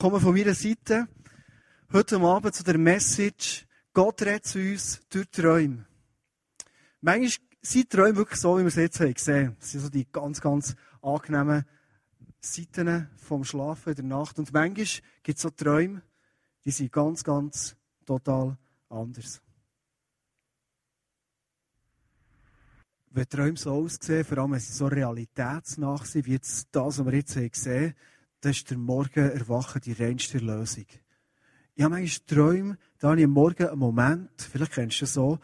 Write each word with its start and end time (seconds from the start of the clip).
komme 0.00 0.18
von 0.18 0.32
meiner 0.32 0.54
Seite 0.54 1.08
heute 1.92 2.18
Abend 2.20 2.54
zu 2.54 2.64
der 2.64 2.78
Message, 2.78 3.66
Gott 3.92 4.22
redet 4.22 4.46
zu 4.46 4.58
uns 4.58 5.02
durch 5.10 5.28
Träume. 5.28 5.84
Manchmal 7.02 7.46
sind 7.60 7.90
Träume 7.90 8.16
wirklich 8.16 8.40
so, 8.40 8.56
wie 8.56 8.62
wir 8.62 8.68
es 8.68 8.76
jetzt 8.76 8.98
haben 8.98 9.12
gesehen. 9.12 9.56
Das 9.60 9.72
sind 9.72 9.80
so 9.82 9.90
die 9.90 10.10
ganz, 10.10 10.40
ganz 10.40 10.74
angenehmen 11.02 11.66
Seiten 12.40 13.10
vom 13.18 13.44
Schlafen 13.44 13.90
in 13.90 13.96
der 13.96 14.04
Nacht. 14.06 14.38
Und 14.38 14.50
manchmal 14.54 14.86
gibt 15.22 15.36
es 15.36 15.42
so 15.42 15.50
Träume, 15.50 16.00
die 16.64 16.70
sind 16.70 16.90
ganz, 16.90 17.22
ganz 17.22 17.76
total 18.06 18.56
anders. 18.88 19.42
Wenn 23.10 23.28
Träume 23.28 23.58
so 23.58 23.72
aussehen, 23.72 24.24
vor 24.24 24.38
allem 24.38 24.52
wenn 24.52 24.60
sie 24.60 24.72
so 24.72 24.86
realitätsnah 24.86 26.02
sind, 26.06 26.24
wie 26.24 26.32
jetzt 26.32 26.68
das, 26.72 26.98
was 26.98 27.04
wir 27.04 27.12
jetzt 27.12 27.34
gesehen 27.34 27.90
haben, 27.90 28.19
dann 28.40 28.52
ist 28.52 28.70
der 28.70 28.78
Morgen 28.78 29.30
erwachen 29.30 29.80
die 29.82 29.92
reinste 29.92 30.38
Lösung. 30.38 30.86
Ich 31.74 31.84
habe 31.84 31.94
manchmal 31.94 32.26
Träume, 32.26 32.78
da 32.98 33.08
habe 33.08 33.20
ich 33.20 33.24
am 33.24 33.32
Morgen 33.32 33.66
einen 33.66 33.78
Moment, 33.78 34.30
vielleicht 34.36 34.72
kennst 34.72 35.00
du 35.00 35.04
das 35.04 35.14
so, 35.14 35.38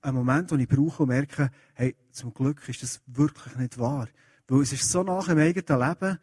einen 0.00 0.16
Moment, 0.16 0.50
wo 0.50 0.56
ich 0.56 0.68
brauche 0.68 1.02
und 1.02 1.08
merke, 1.08 1.50
hey, 1.74 1.96
zum 2.10 2.32
Glück 2.32 2.66
ist 2.68 2.82
das 2.82 3.00
wirklich 3.06 3.56
nicht 3.56 3.78
wahr. 3.78 4.08
Weil 4.46 4.62
es 4.62 4.72
ist 4.72 4.90
so 4.90 5.02
nach 5.02 5.26
dem 5.26 5.38
eigenen 5.38 5.80
Leben, 5.80 6.18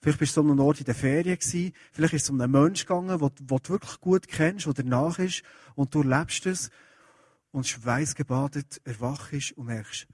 vielleicht 0.00 0.18
bist 0.18 0.36
du 0.36 0.40
an 0.40 0.50
einem 0.50 0.60
Ort 0.60 0.80
in 0.80 0.86
der 0.86 0.94
Ferien 0.94 1.38
gewesen, 1.38 1.72
vielleicht 1.92 2.14
ist 2.14 2.22
es 2.24 2.30
um 2.30 2.40
einen 2.40 2.50
Menschen 2.50 2.86
gegangen, 2.86 3.18
den, 3.18 3.46
den 3.46 3.58
du 3.62 3.68
wirklich 3.68 4.00
gut 4.00 4.28
kennst, 4.28 4.66
der 4.66 4.74
danach 4.74 5.18
ist, 5.18 5.42
und 5.74 5.94
du 5.94 6.02
erlebst 6.02 6.46
es, 6.46 6.70
und 7.50 7.66
schweißgebadet 7.66 8.80
erwachst 8.84 9.52
und 9.52 9.66
merkst, 9.66 10.08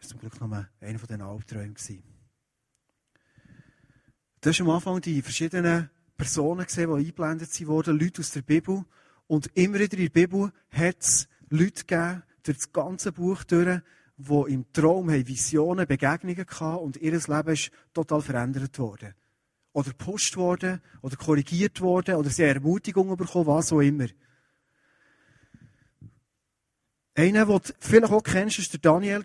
das 0.00 0.04
war 0.04 0.10
zum 0.10 0.20
Glück 0.20 0.40
nur 0.40 0.66
einer 0.80 0.98
von 0.98 1.06
diesen 1.06 1.22
Albträumen. 1.22 1.76
Du 4.40 4.50
hast 4.50 4.60
am 4.60 4.70
Anfang 4.70 5.00
die 5.00 5.20
verschiedenen 5.20 5.90
Personen 6.16 6.64
gesehen, 6.64 6.90
die 6.90 6.98
eingeblendet 6.98 7.66
wurden, 7.66 7.98
Leute 7.98 8.20
aus 8.20 8.30
der 8.30 8.42
Bibel. 8.42 8.84
Und 9.26 9.50
immer 9.54 9.80
wieder 9.80 9.96
in 9.98 10.04
der 10.04 10.10
Bibel 10.10 10.52
hat 10.70 11.00
es 11.00 11.28
Leute 11.48 11.84
gegeben, 11.84 12.22
durch 12.44 12.58
das 12.58 12.72
ganze 12.72 13.10
Buch 13.10 13.42
durch, 13.42 13.80
die 14.16 14.52
im 14.52 14.72
Traum 14.72 15.08
Visionen, 15.08 15.88
Begegnungen 15.88 16.46
hatten 16.46 16.78
und 16.78 16.96
ihr 16.98 17.12
Leben 17.12 17.48
ist 17.48 17.72
total 17.92 18.22
verändert 18.22 18.78
worden. 18.78 19.14
Oder 19.72 19.90
gepusht 19.90 20.36
worden, 20.36 20.80
oder 21.02 21.16
korrigiert 21.16 21.80
worden, 21.80 22.14
oder 22.14 22.30
sie 22.30 22.44
haben 22.44 22.56
Ermutigung 22.56 23.16
bekommen, 23.16 23.46
was 23.46 23.72
auch 23.72 23.80
immer. 23.80 24.06
Einer, 27.16 27.44
den 27.44 27.58
du 27.58 27.74
vielleicht 27.80 28.12
auch 28.12 28.22
kennst, 28.22 28.72
war 28.72 28.80
Daniel. 28.80 29.24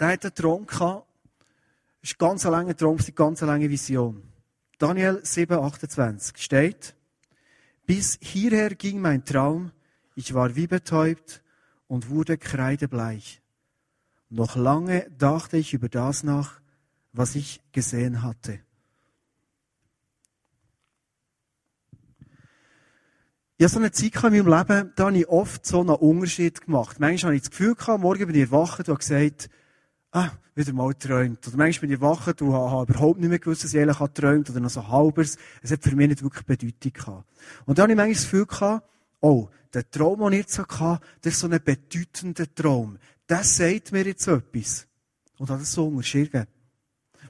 Der 0.00 0.08
hatte 0.08 0.28
einen 0.28 0.34
Traum 0.34 0.66
Es 2.06 2.12
war 2.20 2.28
ganz 2.28 2.44
langer 2.44 2.76
Traum, 2.76 2.98
eine 3.00 3.12
ganz 3.14 3.40
lange 3.40 3.68
Vision. 3.68 4.22
Daniel 4.78 5.18
7, 5.24 5.58
28 5.58 6.36
steht, 6.40 6.94
bis 7.84 8.16
hierher 8.22 8.76
ging 8.76 9.00
mein 9.00 9.24
Traum, 9.24 9.72
ich 10.14 10.32
war 10.32 10.54
wie 10.54 10.68
betäubt 10.68 11.42
und 11.88 12.08
wurde 12.08 12.38
kreidebleich. 12.38 13.42
Noch 14.28 14.54
lange 14.54 15.10
dachte 15.18 15.56
ich 15.56 15.74
über 15.74 15.88
das 15.88 16.22
nach, 16.22 16.60
was 17.12 17.34
ich 17.34 17.60
gesehen 17.72 18.22
hatte. 18.22 18.60
Habe 23.58 23.68
so 23.68 23.80
eine 23.80 23.90
Zeit 23.90 24.14
in 24.14 24.44
meinem 24.44 24.46
Leben, 24.46 24.92
da 24.94 25.06
habe 25.06 25.18
ich 25.18 25.26
oft 25.26 25.66
so 25.66 25.80
einen 25.80 25.88
Unterschied 25.90 26.60
gemacht. 26.60 27.00
Manchmal 27.00 27.30
habe 27.30 27.36
ich 27.36 27.42
das 27.42 27.50
Gefühl 27.50 27.74
gehabt, 27.74 28.00
morgen 28.00 28.26
bin 28.28 28.36
ich 28.36 28.42
erwacht 28.42 28.78
und 28.78 28.88
habe 28.90 28.98
gesagt, 28.98 29.50
ah, 30.16 30.32
wieder 30.54 30.72
mal 30.72 30.88
geträumt. 30.88 31.46
Oder 31.46 31.56
manchmal 31.56 31.88
bin 31.88 31.96
ich 31.96 32.02
erwacht 32.02 32.40
und 32.40 32.52
habe 32.52 32.90
überhaupt 32.90 33.20
nicht 33.20 33.28
mehr 33.28 33.38
gewusst, 33.38 33.64
dass 33.64 33.74
ich 33.74 33.80
eigentlich 33.80 33.98
geträumt 33.98 34.48
oder 34.50 34.60
noch 34.60 34.70
so 34.70 34.86
halbers. 34.88 35.36
Es 35.62 35.70
hat 35.70 35.82
für 35.82 35.94
mich 35.94 36.08
nicht 36.08 36.22
wirklich 36.22 36.46
Bedeutung 36.46 36.92
gehabt. 36.92 37.28
Und 37.66 37.78
dann 37.78 37.84
habe 37.84 37.92
ich 37.92 37.96
manchmal 37.96 38.14
das 38.14 38.22
Gefühl 38.22 38.46
gehabt, 38.46 38.88
oh, 39.20 39.48
der 39.74 39.90
Traum, 39.90 40.20
den 40.20 40.32
ich 40.32 40.38
jetzt 40.40 40.58
hatte, 40.58 41.04
das 41.20 41.34
ist 41.34 41.40
so 41.40 41.48
ein 41.48 41.60
bedeutender 41.62 42.54
Traum. 42.54 42.98
Das 43.26 43.56
sagt 43.56 43.92
mir 43.92 44.06
jetzt 44.06 44.26
etwas. 44.26 44.86
Und 45.38 45.50
habe 45.50 45.60
das 45.60 45.72
so 45.72 45.86
unterschieden. 45.86 46.46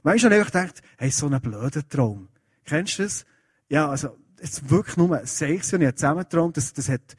Manchmal 0.03 0.31
habe 0.31 0.41
ich 0.41 0.47
gedacht, 0.47 0.81
hey, 0.97 1.11
so 1.11 1.27
ein 1.27 1.41
blöder 1.41 1.87
Traum. 1.87 2.29
Kennst 2.63 2.99
du 2.99 3.03
das? 3.03 3.25
Ja, 3.67 3.89
also, 3.89 4.15
jetzt 4.39 4.69
wirklich 4.69 4.95
nur 4.95 5.09
und 5.09 5.23
ich 5.23 5.41
habe 5.41 5.95
zusammengeträumt, 5.95 6.55
das, 6.55 6.71
das 6.71 6.87
hat 6.87 7.17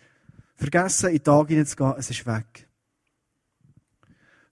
vergessen, 0.54 1.10
in 1.10 1.16
den 1.16 1.24
Tag 1.24 1.48
hineinzugehen, 1.48 1.94
es 1.98 2.10
ist 2.10 2.26
weg. 2.26 2.67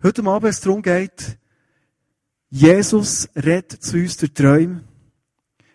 Heute 0.02 0.22
Abend, 0.26 0.50
es 0.50 0.60
darum 0.60 0.82
geht, 0.82 1.38
Jesus 2.50 3.30
redet 3.34 3.82
zu 3.82 3.96
uns 3.96 4.18
durch 4.18 4.34
Träume, 4.34 4.84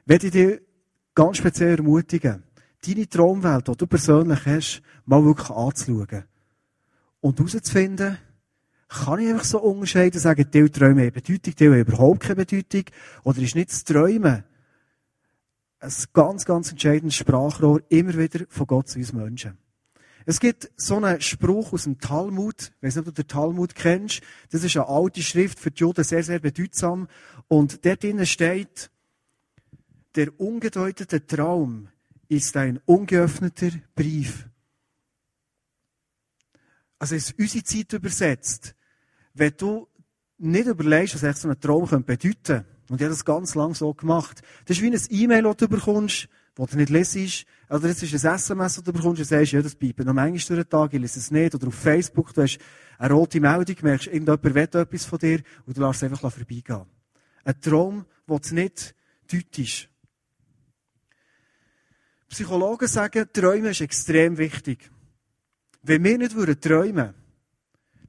werde 0.05 0.27
ich 0.27 0.31
dir 0.31 0.61
ganz 1.15 1.37
speziell 1.37 1.77
ermutigen, 1.77 2.43
deine 2.85 3.09
Traumwelt, 3.09 3.67
die 3.67 3.77
du 3.77 3.87
persönlich 3.87 4.45
hast, 4.45 4.83
mal 5.05 5.25
wirklich 5.25 5.49
anzuschauen. 5.49 6.25
Und 7.19 7.39
herauszufinden, 7.39 8.19
kann 8.87 9.19
ich 9.19 9.29
einfach 9.29 9.43
so 9.43 9.59
unterscheiden, 9.59 10.19
sagen, 10.19 10.45
die 10.53 10.69
Träume 10.69 11.05
haben 11.07 11.13
Bedeutung, 11.13 11.55
die 11.57 11.67
haben 11.67 11.79
überhaupt 11.79 12.19
keine 12.19 12.45
Bedeutung, 12.45 12.83
oder 13.23 13.39
ist 13.39 13.55
nicht 13.55 13.71
das 13.71 13.83
Träumen 13.83 14.43
ein 15.79 15.93
ganz, 16.13 16.45
ganz 16.45 16.69
entscheidendes 16.69 17.15
Sprachrohr 17.15 17.81
immer 17.89 18.15
wieder 18.15 18.45
von 18.49 18.67
Gott 18.67 18.87
zu 18.87 18.99
uns 18.99 19.13
Menschen. 19.13 19.57
Es 20.25 20.39
gibt 20.39 20.71
so 20.75 20.97
einen 20.97 21.21
Spruch 21.21 21.73
aus 21.73 21.83
dem 21.83 21.99
Talmud, 21.99 22.71
ich 22.75 22.83
weiß 22.83 22.95
nicht, 22.95 23.07
ob 23.07 23.15
du 23.15 23.23
den 23.23 23.27
Talmud 23.27 23.75
kennst, 23.75 24.21
das 24.49 24.63
ist 24.63 24.75
eine 24.77 24.87
alte 24.87 25.21
Schrift 25.21 25.59
für 25.59 25.71
die 25.71 25.79
Juden 25.79 26.03
sehr, 26.03 26.23
sehr 26.23 26.39
bedeutsam, 26.39 27.07
und 27.47 27.85
dort 27.85 28.03
drinnen 28.03 28.25
steht, 28.25 28.91
der 30.15 30.39
ungedeutete 30.39 31.25
Traum 31.25 31.87
ist 32.27 32.55
ein 32.57 32.79
ungeöffneter 32.85 33.71
Brief. 33.95 34.47
Also 36.99 37.15
ist 37.15 37.37
unsere 37.37 37.63
Zeit 37.63 37.93
übersetzt. 37.93 38.75
Wenn 39.33 39.53
du 39.57 39.87
nicht 40.37 40.67
überlegst, 40.67 41.21
was 41.21 41.41
so 41.41 41.49
ein 41.49 41.59
Traum 41.59 41.87
bedeuten 41.87 42.19
könnte, 42.19 42.65
und 42.91 42.99
ich 42.99 43.05
habe 43.05 43.13
das 43.13 43.23
ganz 43.23 43.55
lang 43.55 43.73
so 43.73 43.93
gemacht. 43.93 44.41
Das 44.65 44.75
ist 44.75 44.83
wie 44.83 44.91
ein 44.91 45.01
E-Mail, 45.09 45.43
das 45.43 45.55
du 45.55 45.69
bekommst, 45.69 46.27
das 46.55 46.71
du 46.71 46.77
nicht 46.77 46.89
lesest. 46.89 47.45
Oder 47.71 47.87
das 47.87 48.03
ist 48.03 48.25
ein 48.25 48.35
SMS, 48.35 48.75
das 48.75 48.83
du 48.83 48.91
bekommst 48.91 49.21
und 49.21 49.25
sagst, 49.25 49.53
ja, 49.53 49.61
das 49.61 49.75
bleibt 49.75 49.99
noch 49.99 50.13
manchmal 50.13 50.57
durch 50.57 50.67
den 50.67 50.69
Tag, 50.69 50.93
ich 50.93 50.99
lese 50.99 51.19
es 51.19 51.31
nicht. 51.31 51.55
Oder 51.55 51.67
auf 51.67 51.73
Facebook, 51.73 52.33
du 52.33 52.41
hast 52.41 52.59
eine 52.97 53.13
rote 53.13 53.39
Meldung, 53.39 53.77
merkst, 53.81 54.07
irgendjemand 54.07 54.43
will 54.43 54.57
etwas 54.57 55.05
von 55.05 55.17
dir 55.17 55.41
und 55.65 55.77
du 55.77 55.81
lässt 55.81 56.03
es 56.03 56.11
einfach 56.11 56.29
vorbeigehen. 56.29 56.85
Ein 57.45 57.61
Traum, 57.61 58.05
den 58.27 58.39
du 58.41 58.55
nicht 58.55 58.93
deutest. 59.31 59.87
Psychologen 62.27 62.87
sagen, 62.89 63.29
Träumen 63.31 63.71
ist 63.71 63.79
extrem 63.79 64.37
wichtig. 64.37 64.91
Wenn 65.81 66.03
wir 66.03 66.17
nicht 66.17 66.35
würden 66.35 66.59
träumen, 66.59 67.13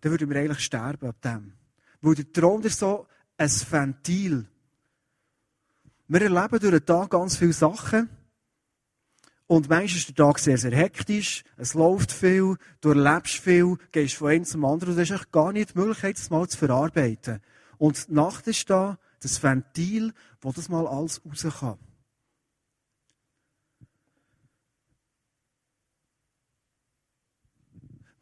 dann 0.01 0.11
würden 0.11 0.29
wir 0.29 0.41
eigentlich 0.41 0.65
sterben 0.65 1.09
ab 1.09 1.21
dem. 1.23 1.53
Weil 2.01 2.17
der 2.17 2.33
Traum 2.33 2.63
ist 2.63 2.81
so 2.81 3.07
ein 3.37 3.49
Ventil. 3.49 4.45
Wir 6.09 6.23
erleben 6.23 6.59
durch 6.59 6.73
den 6.73 6.85
Tag 6.85 7.11
ganz 7.11 7.37
viele 7.37 7.53
Sachen. 7.53 8.22
Und 9.53 9.69
manchmal 9.69 9.99
ist 9.99 10.09
der 10.09 10.15
Tag 10.15 10.39
sehr, 10.39 10.57
sehr 10.57 10.75
hektisch. 10.75 11.45
Es 11.59 11.75
läuft 11.75 12.11
viel. 12.11 12.57
Du 12.81 12.89
erlebst 12.89 13.35
viel. 13.35 13.77
Gehst 13.91 14.15
von 14.15 14.29
einem 14.29 14.47
zum 14.47 14.65
anderen. 14.65 14.97
Und 14.97 15.11
du 15.11 15.15
hast 15.15 15.31
gar 15.31 15.53
nicht 15.53 15.75
die 15.75 15.79
Möglichkeit, 15.79 16.17
das 16.17 16.31
mal 16.31 16.49
zu 16.49 16.57
verarbeiten. 16.57 17.43
Und 17.77 18.09
die 18.09 18.15
Nacht 18.15 18.47
ist 18.47 18.71
da, 18.71 18.99
das 19.21 19.43
Ventil, 19.43 20.15
wo 20.41 20.53
das 20.53 20.71
mal 20.71 20.87
alles 20.87 21.21
raus 21.27 21.47
kann. 21.61 21.79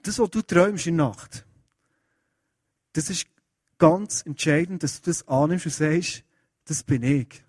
Das, 0.03 0.19
was 0.19 0.31
du 0.31 0.43
träumst 0.43 0.89
in 0.89 0.97
der 0.97 1.07
Nacht, 1.07 1.47
das 2.95 3.09
ist 3.09 3.29
ganz 3.79 4.27
entscheidend, 4.27 4.83
dass 4.83 5.01
du 5.01 5.13
das 5.13 5.29
annimmst 5.29 5.67
und 5.67 5.75
sagst, 5.75 6.25
das 6.65 6.83
bin 6.83 7.05
ich. 7.05 7.45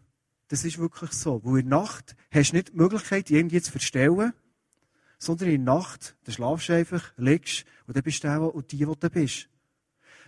Das 0.51 0.65
ist 0.65 0.79
wirklich 0.79 1.13
so. 1.13 1.39
Weil 1.45 1.61
in 1.61 1.69
der 1.69 1.79
Nacht 1.79 2.13
hast 2.29 2.51
du 2.51 2.57
nicht 2.57 2.73
die 2.73 2.77
Möglichkeit, 2.77 3.31
irgendwie 3.31 3.61
zu 3.61 3.71
verstellen, 3.71 4.33
sondern 5.17 5.47
in 5.47 5.63
der 5.65 5.75
Nacht, 5.75 6.17
da 6.25 6.33
schlafst 6.33 6.67
du 6.67 6.73
einfach, 6.73 7.13
liegst, 7.15 7.63
und 7.87 7.95
dann 7.95 8.03
bist 8.03 8.21
du 8.25 8.27
auch 8.27 8.53
und 8.53 8.69
die, 8.73 8.85
wo 8.85 8.93
du 8.93 9.09
bist. 9.09 9.47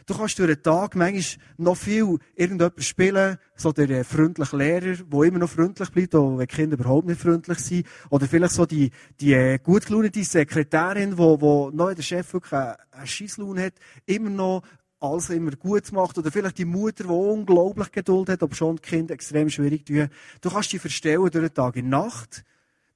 Du 0.06 0.16
kannst 0.16 0.40
durch 0.40 0.48
den 0.48 0.64
Tag 0.64 0.96
manchmal 0.96 1.46
noch 1.58 1.75
viel 1.75 2.20
irgendetwas 2.36 2.86
spielen, 2.86 3.38
so 3.58 3.74
der 3.74 3.90
äh, 3.90 4.04
freundliche 4.06 4.56
Lehrer, 4.56 4.96
der 4.96 5.24
immer 5.24 5.40
noch 5.40 5.50
freundlich 5.50 5.90
bleibt, 5.92 6.16
auch 6.16 6.38
wenn 6.38 6.48
die 6.48 6.56
Kinder 6.56 6.78
überhaupt 6.78 7.08
nicht 7.08 7.20
freundlich 7.20 7.60
sind. 7.60 7.88
Oder 8.10 8.25
vielleicht 8.25 8.54
so 8.54 8.66
die, 8.66 8.92
die 9.20 9.34
äh, 9.34 9.60
gut 9.60 9.86
gelaunete 9.86 10.24
Sekretärin, 10.24 11.18
wo, 11.18 11.40
wo 11.42 11.70
noch 11.70 11.94
der 11.94 12.02
Chef 12.02 12.31
wirklich 12.31 12.54
einen 12.54 13.08
Scheisslaune 13.08 13.66
hat, 13.66 13.74
immer 14.06 14.30
noch 14.30 14.64
alles 15.04 15.30
immer 15.30 15.52
gut 15.52 15.92
macht. 15.92 16.18
Oder 16.18 16.32
vielleicht 16.32 16.58
die 16.58 16.66
Mutter, 16.66 17.04
die 17.04 17.10
unglaublich 17.10 17.92
Geduld 17.92 18.30
hat, 18.30 18.42
aber 18.42 18.56
schon 18.56 18.78
die 18.78 18.82
Kinder 18.82 19.14
extrem 19.14 19.50
schwierig 19.50 19.86
tun. 19.86 20.10
Du 20.42 20.50
kannst 20.50 20.72
dich 20.72 20.82
verstellen 20.82 21.22
durch 21.22 21.32
den 21.32 21.54
Tag. 21.54 21.76
In 21.76 21.90
der 21.90 22.00
Nacht, 22.00 22.44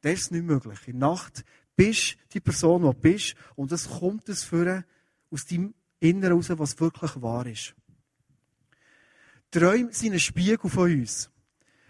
das 0.01 0.13
ist 0.13 0.31
nicht 0.31 0.45
möglich. 0.45 0.79
In 0.87 0.99
Nacht 0.99 1.43
bist 1.75 2.13
du 2.13 2.17
die 2.33 2.39
Person, 2.39 2.81
die 2.81 2.87
du 2.87 2.93
bist. 2.93 3.35
Und 3.55 3.71
es 3.71 3.89
kommt 3.89 4.29
es 4.29 4.43
für 4.43 4.83
aus 5.29 5.45
deinem 5.45 5.73
Inneren 5.99 6.41
heraus, 6.41 6.59
was 6.59 6.79
wirklich 6.79 7.21
wahr 7.21 7.45
ist. 7.45 7.75
Träume 9.51 9.93
sind 9.93 10.13
ein 10.13 10.19
Spiegel 10.19 10.69
von 10.69 10.91
uns. 10.91 11.29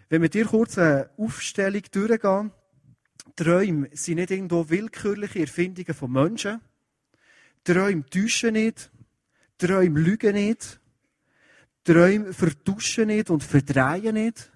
Wenn 0.10 0.22
wir 0.22 0.30
dir 0.30 0.46
kurz 0.46 0.78
eine 0.78 1.10
Aufstellung 1.18 1.82
durchgehen, 1.92 2.52
Träume 3.36 3.90
sind 3.94 4.16
nicht 4.16 4.32
irgendwo 4.32 4.70
willkürliche 4.70 5.42
Erfindungen 5.42 5.94
von 5.94 6.12
Menschen. 6.12 6.62
Träume 7.64 8.06
täuschen 8.06 8.54
nicht. 8.54 8.92
Träume 9.58 10.00
lügen 10.00 10.36
nicht. 10.36 10.80
Träume 11.84 12.34
vertuschen 12.34 13.08
nicht 13.08 13.30
und 13.30 13.44
verdrehen 13.44 14.16
nicht. 14.16 14.52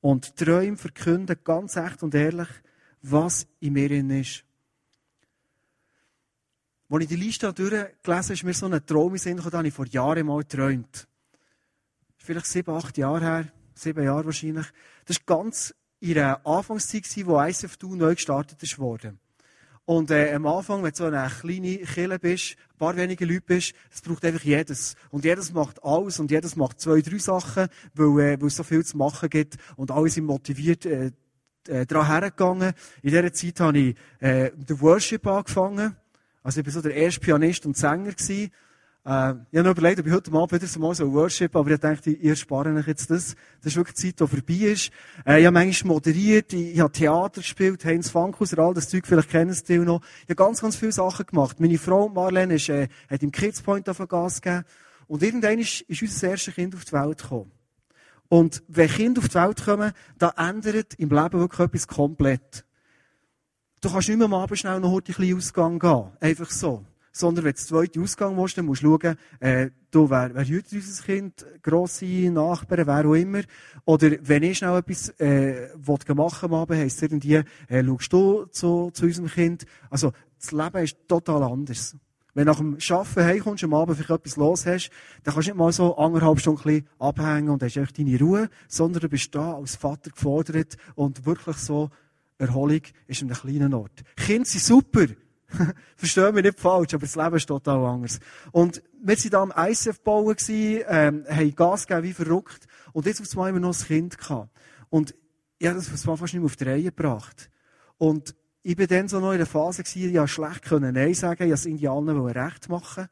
Und 0.00 0.36
Träume 0.36 0.76
verkünden 0.76 1.36
ganz 1.42 1.76
echt 1.76 2.02
und 2.02 2.14
ehrlich, 2.14 2.48
was 3.02 3.46
in 3.60 3.72
mir 3.72 3.90
ist. 3.90 4.44
Als 6.90 7.02
ich 7.02 7.08
die 7.08 7.16
Liste 7.16 7.52
durchgelesen 7.52 7.98
habe, 8.06 8.32
ist 8.32 8.44
mir 8.44 8.54
so 8.54 8.66
ein 8.66 8.86
Traum 8.86 9.12
in 9.12 9.18
Sinn 9.18 9.44
habe 9.44 9.68
ich 9.68 9.74
vor 9.74 9.86
Jahren 9.86 10.26
mal 10.26 10.38
geträumt. 10.38 11.06
Ist 12.16 12.26
vielleicht 12.26 12.46
sieben, 12.46 12.74
acht 12.74 12.96
Jahre 12.96 13.20
her, 13.20 13.52
sieben 13.74 14.04
Jahre 14.04 14.24
wahrscheinlich. 14.24 14.66
Das 15.04 15.18
war 15.26 15.38
ganz 15.38 15.74
in 16.00 16.14
der 16.14 16.46
Anfangszeit, 16.46 17.26
wo 17.26 17.38
ISF2 17.38 17.96
neu 17.96 18.14
gestartet 18.14 18.78
wurde. 18.78 19.18
Und 19.88 20.10
äh, 20.10 20.34
am 20.34 20.46
Anfang, 20.46 20.82
wenn 20.82 20.90
du 20.90 20.96
so 20.98 21.04
eine 21.06 21.30
kleine 21.30 21.78
Kille 21.78 22.18
bist, 22.18 22.56
ein 22.72 22.76
paar 22.76 22.94
wenige 22.94 23.24
Leute 23.24 23.40
bist, 23.40 23.72
es 23.90 24.02
braucht 24.02 24.22
einfach 24.22 24.44
jedes. 24.44 24.96
Und 25.08 25.24
jedes 25.24 25.50
macht 25.54 25.82
alles 25.82 26.20
und 26.20 26.30
jedes 26.30 26.56
macht 26.56 26.78
zwei, 26.78 27.00
drei 27.00 27.16
Sachen, 27.16 27.68
weil, 27.94 28.20
äh, 28.20 28.38
weil 28.38 28.48
es 28.48 28.56
so 28.56 28.64
viel 28.64 28.84
zu 28.84 28.98
machen 28.98 29.30
gibt 29.30 29.56
und 29.76 29.90
alle 29.90 30.10
sind 30.10 30.26
motiviert 30.26 30.84
äh, 30.84 31.12
äh, 31.68 31.86
daran 31.86 32.06
hergegangen. 32.06 32.74
In 33.00 33.10
dieser 33.12 33.32
Zeit 33.32 33.60
habe 33.60 33.78
ich 33.78 33.96
äh, 34.20 34.50
den 34.54 34.78
Worship 34.78 35.26
angefangen. 35.26 35.96
Also 36.42 36.60
ich 36.60 36.66
war 36.66 36.72
so 36.74 36.82
der 36.82 36.94
erste 36.94 37.20
Pianist 37.20 37.64
und 37.64 37.74
Sänger 37.74 38.12
gewesen. 38.12 38.50
Äh, 39.08 39.36
ich 39.50 39.58
habe 39.58 39.68
noch 39.68 39.70
überlegt, 39.70 40.00
ob 40.00 40.06
ich 40.06 40.12
heute 40.12 40.30
Abend 40.32 40.52
wieder 40.52 40.78
mal 40.80 40.94
so 40.94 41.10
Worship, 41.10 41.56
aber 41.56 41.70
ich 41.70 41.80
dachte, 41.80 42.10
ihr 42.10 42.36
sparen 42.36 42.76
euch 42.76 42.88
jetzt 42.88 43.10
das. 43.10 43.36
Das 43.62 43.72
ist 43.72 43.76
wirklich 43.76 43.96
die 43.96 44.12
Zeit, 44.12 44.20
die 44.20 44.26
vorbei 44.26 44.70
ist. 44.70 44.90
Äh, 45.26 45.40
ich 45.40 45.46
habe 45.46 45.54
manchmal 45.54 45.94
moderiert, 45.94 46.52
ich, 46.52 46.74
ich 46.74 46.80
habe 46.80 46.92
Theater 46.92 47.40
gespielt, 47.40 47.82
Heinz 47.86 48.10
Fankhauser, 48.10 48.58
all 48.58 48.74
das 48.74 48.90
Zeug, 48.90 49.06
vielleicht 49.06 49.30
kennen 49.30 49.54
Sie 49.54 49.64
die 49.64 49.78
noch. 49.78 50.02
Ich 50.24 50.24
habe 50.24 50.34
ganz, 50.34 50.60
ganz 50.60 50.76
viele 50.76 50.92
Sachen 50.92 51.24
gemacht. 51.24 51.58
Meine 51.58 51.78
Frau 51.78 52.10
Marlene 52.10 52.56
ist, 52.56 52.68
äh, 52.68 52.88
hat 53.08 53.22
im 53.22 53.32
Kids 53.32 53.62
Point 53.62 53.88
auf 53.88 53.96
Gas 54.06 54.42
gegeben. 54.42 54.64
Und 55.06 55.22
irgendwann 55.22 55.58
ist, 55.58 55.80
ist 55.82 56.02
unser 56.02 56.28
erstes 56.28 56.54
Kind 56.54 56.74
auf 56.74 56.84
die 56.84 56.92
Welt 56.92 57.22
gekommen. 57.22 57.50
Und 58.28 58.62
wenn 58.68 58.90
Kinder 58.90 59.22
auf 59.22 59.28
die 59.28 59.36
Welt 59.36 59.64
kommen, 59.64 59.92
da 60.18 60.34
ändert 60.36 60.92
im 60.98 61.08
Leben 61.08 61.40
wirklich 61.40 61.60
etwas 61.60 61.88
komplett. 61.88 62.66
Du 63.80 63.90
kannst 63.90 64.08
nicht 64.10 64.18
mehr 64.18 64.26
am 64.26 64.34
Abend 64.34 64.58
schnell 64.58 64.80
noch 64.80 64.90
heute 64.90 65.12
ein 65.12 65.16
bisschen 65.16 65.36
Ausgang 65.38 65.78
gehen. 65.78 66.10
Einfach 66.20 66.50
so 66.50 66.84
sondern 67.18 67.44
wenn 67.44 67.52
du 67.52 67.58
den 67.58 67.66
zweiten 67.66 68.02
Ausgang 68.02 68.34
musst, 68.36 68.56
dann 68.56 68.66
musst 68.66 68.82
du 68.82 68.96
schauen, 69.00 69.16
äh, 69.40 69.70
du, 69.90 70.08
wer, 70.08 70.34
wer 70.34 70.44
hütet 70.44 70.74
unser 70.74 71.02
Kind, 71.02 71.44
grosse 71.62 72.30
Nachbarn, 72.30 72.86
wer 72.86 73.06
auch 73.06 73.14
immer. 73.14 73.40
Oder 73.84 74.12
wenn 74.22 74.44
ich 74.44 74.58
schnell 74.58 74.78
etwas 74.78 75.08
äh, 75.18 75.68
machen 76.14 76.44
am 76.44 76.54
Abend, 76.54 76.78
heisst 76.78 76.98
es 76.98 77.02
irgendwie, 77.02 77.42
äh, 77.68 77.84
schaust 77.84 78.12
du 78.12 78.44
zu, 78.46 78.90
zu 78.92 79.06
unserem 79.06 79.28
Kind. 79.28 79.64
Also 79.90 80.12
das 80.38 80.52
Leben 80.52 80.84
ist 80.84 80.96
total 81.08 81.42
anders. 81.42 81.96
Wenn 82.34 82.46
du 82.46 82.52
nach 82.52 82.58
dem 82.58 82.78
Arbeiten 82.88 83.24
heimkommst, 83.24 83.64
am 83.64 83.74
Abend 83.74 83.96
vielleicht 83.96 84.10
etwas 84.10 84.36
los 84.36 84.66
hast, 84.66 84.90
dann 85.24 85.34
kannst 85.34 85.48
du 85.48 85.50
nicht 85.50 85.58
mal 85.58 85.72
so 85.72 85.96
anderthalb 85.96 86.38
Stunden 86.38 86.86
abhängen 87.00 87.48
und 87.50 87.62
hast 87.64 87.76
echt 87.76 87.98
deine 87.98 88.16
Ruhe, 88.20 88.48
sondern 88.68 89.00
du 89.00 89.08
bist 89.08 89.34
da 89.34 89.54
als 89.54 89.74
Vater 89.74 90.10
gefordert 90.10 90.76
und 90.94 91.26
wirklich 91.26 91.56
so, 91.56 91.90
Erholung 92.38 92.82
ist 93.08 93.22
an 93.22 93.30
einem 93.30 93.40
kleinen 93.40 93.74
Ort. 93.74 94.04
Kinder 94.14 94.44
sind 94.44 94.62
super. 94.62 95.06
Verstehen 95.96 96.34
mich 96.34 96.44
nicht 96.44 96.60
falsch, 96.60 96.94
aber 96.94 97.06
das 97.06 97.16
Leben 97.16 97.36
ist 97.36 97.46
total 97.46 97.84
anders. 97.84 98.20
Und 98.52 98.82
wir 99.02 99.16
waren 99.16 99.30
da 99.30 99.42
am 99.42 99.70
ICF 99.70 100.00
bauen, 100.00 100.36
ähm, 100.48 101.24
haben 101.28 101.54
Gas 101.54 101.86
gegeben 101.86 102.06
wie 102.06 102.12
verrückt. 102.12 102.66
Und 102.92 103.06
jetzt 103.06 103.20
auf 103.20 103.44
einmal 103.44 103.60
noch 103.60 103.78
ein 103.78 103.86
Kind 103.86 104.18
gehabt. 104.18 104.50
Und 104.90 105.14
ich 105.58 105.66
habe 105.66 105.78
das 105.78 106.06
war 106.06 106.16
fast 106.16 106.34
nicht 106.34 106.40
mehr 106.40 106.46
auf 106.46 106.56
die 106.56 106.64
Reihe 106.64 106.84
gebracht. 106.84 107.50
Und 107.96 108.34
ich 108.62 108.76
bin 108.76 108.86
dann 108.86 109.08
so 109.08 109.20
noch 109.20 109.32
in 109.32 109.38
der 109.38 109.46
Phase 109.46 109.82
gewesen, 109.82 110.24
ich 110.24 110.30
schlecht 110.30 110.62
können 110.62 110.94
Nein 110.94 111.14
sagen, 111.14 111.44
ich 111.44 111.50
wollte 111.50 111.68
Indianer 111.68 112.34
recht 112.34 112.68
machen. 112.68 113.08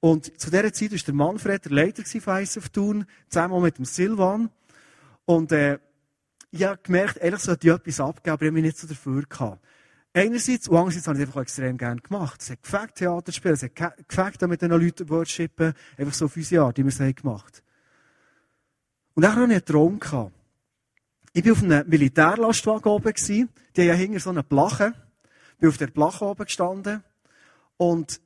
Und 0.00 0.38
zu 0.38 0.50
dieser 0.50 0.72
Zeit 0.72 0.92
war 0.92 0.98
der 0.98 1.14
Manfred 1.14 1.64
der 1.64 1.72
Leiter 1.72 2.02
von 2.04 2.42
ICF 2.42 2.68
Thun, 2.70 3.06
zusammen 3.28 3.62
mit 3.62 3.78
dem 3.78 3.84
Silvan. 3.84 4.50
Und, 5.24 5.52
äh, 5.52 5.78
ich 6.54 6.64
habe 6.64 6.78
gemerkt, 6.82 7.16
ehrlich 7.16 7.40
sollte 7.40 7.66
ich 7.66 7.72
etwas 7.72 8.00
abgeben, 8.00 8.34
aber 8.34 8.42
ich 8.42 8.48
habe 8.48 8.52
mich 8.52 8.64
nicht 8.64 8.76
so 8.76 8.86
dafür 8.86 9.22
gehabt. 9.22 9.64
Einerseits, 10.14 10.68
und 10.68 10.76
andererseits 10.76 11.06
habe 11.06 11.16
ich 11.16 11.22
es 11.22 11.28
einfach 11.28 11.40
extrem 11.40 11.78
gerne 11.78 12.00
gemacht. 12.00 12.42
Es 12.42 12.50
hat 12.50 12.62
gefällt, 12.62 12.94
Theater 12.96 13.32
spielen, 13.32 13.54
es 13.54 13.62
hat 13.62 14.08
gefällt, 14.08 14.42
mit 14.42 14.60
den 14.60 14.70
Leuten 14.70 15.08
worshipen, 15.08 15.72
einfach 15.96 16.14
so 16.14 16.26
auf 16.26 16.36
unsere 16.36 16.64
Art, 16.64 16.76
wie 16.76 16.82
wir 16.82 16.88
es 16.88 17.00
haben 17.00 17.14
gemacht. 17.14 17.62
Und 19.14 19.22
dann 19.22 19.32
hatte 19.32 19.44
ich 19.44 19.50
einen 19.50 19.64
Traum. 19.64 19.98
Gehabt. 19.98 20.32
Ich 21.32 21.44
war 21.44 21.52
auf 21.52 21.62
einem 21.62 21.88
Militärlastwagen 21.88 22.92
oben, 22.92 23.14
die 23.26 23.42
haben 23.42 23.88
ja 23.88 23.94
hinter 23.94 24.20
so 24.20 24.30
einer 24.30 24.42
Plache. 24.42 24.92
Ich 25.54 25.58
bin 25.60 25.68
auf 25.70 25.78
der 25.78 25.86
Plache 25.86 26.24
oben 26.26 26.44
gestanden. 26.44 27.02
Und 27.78 28.20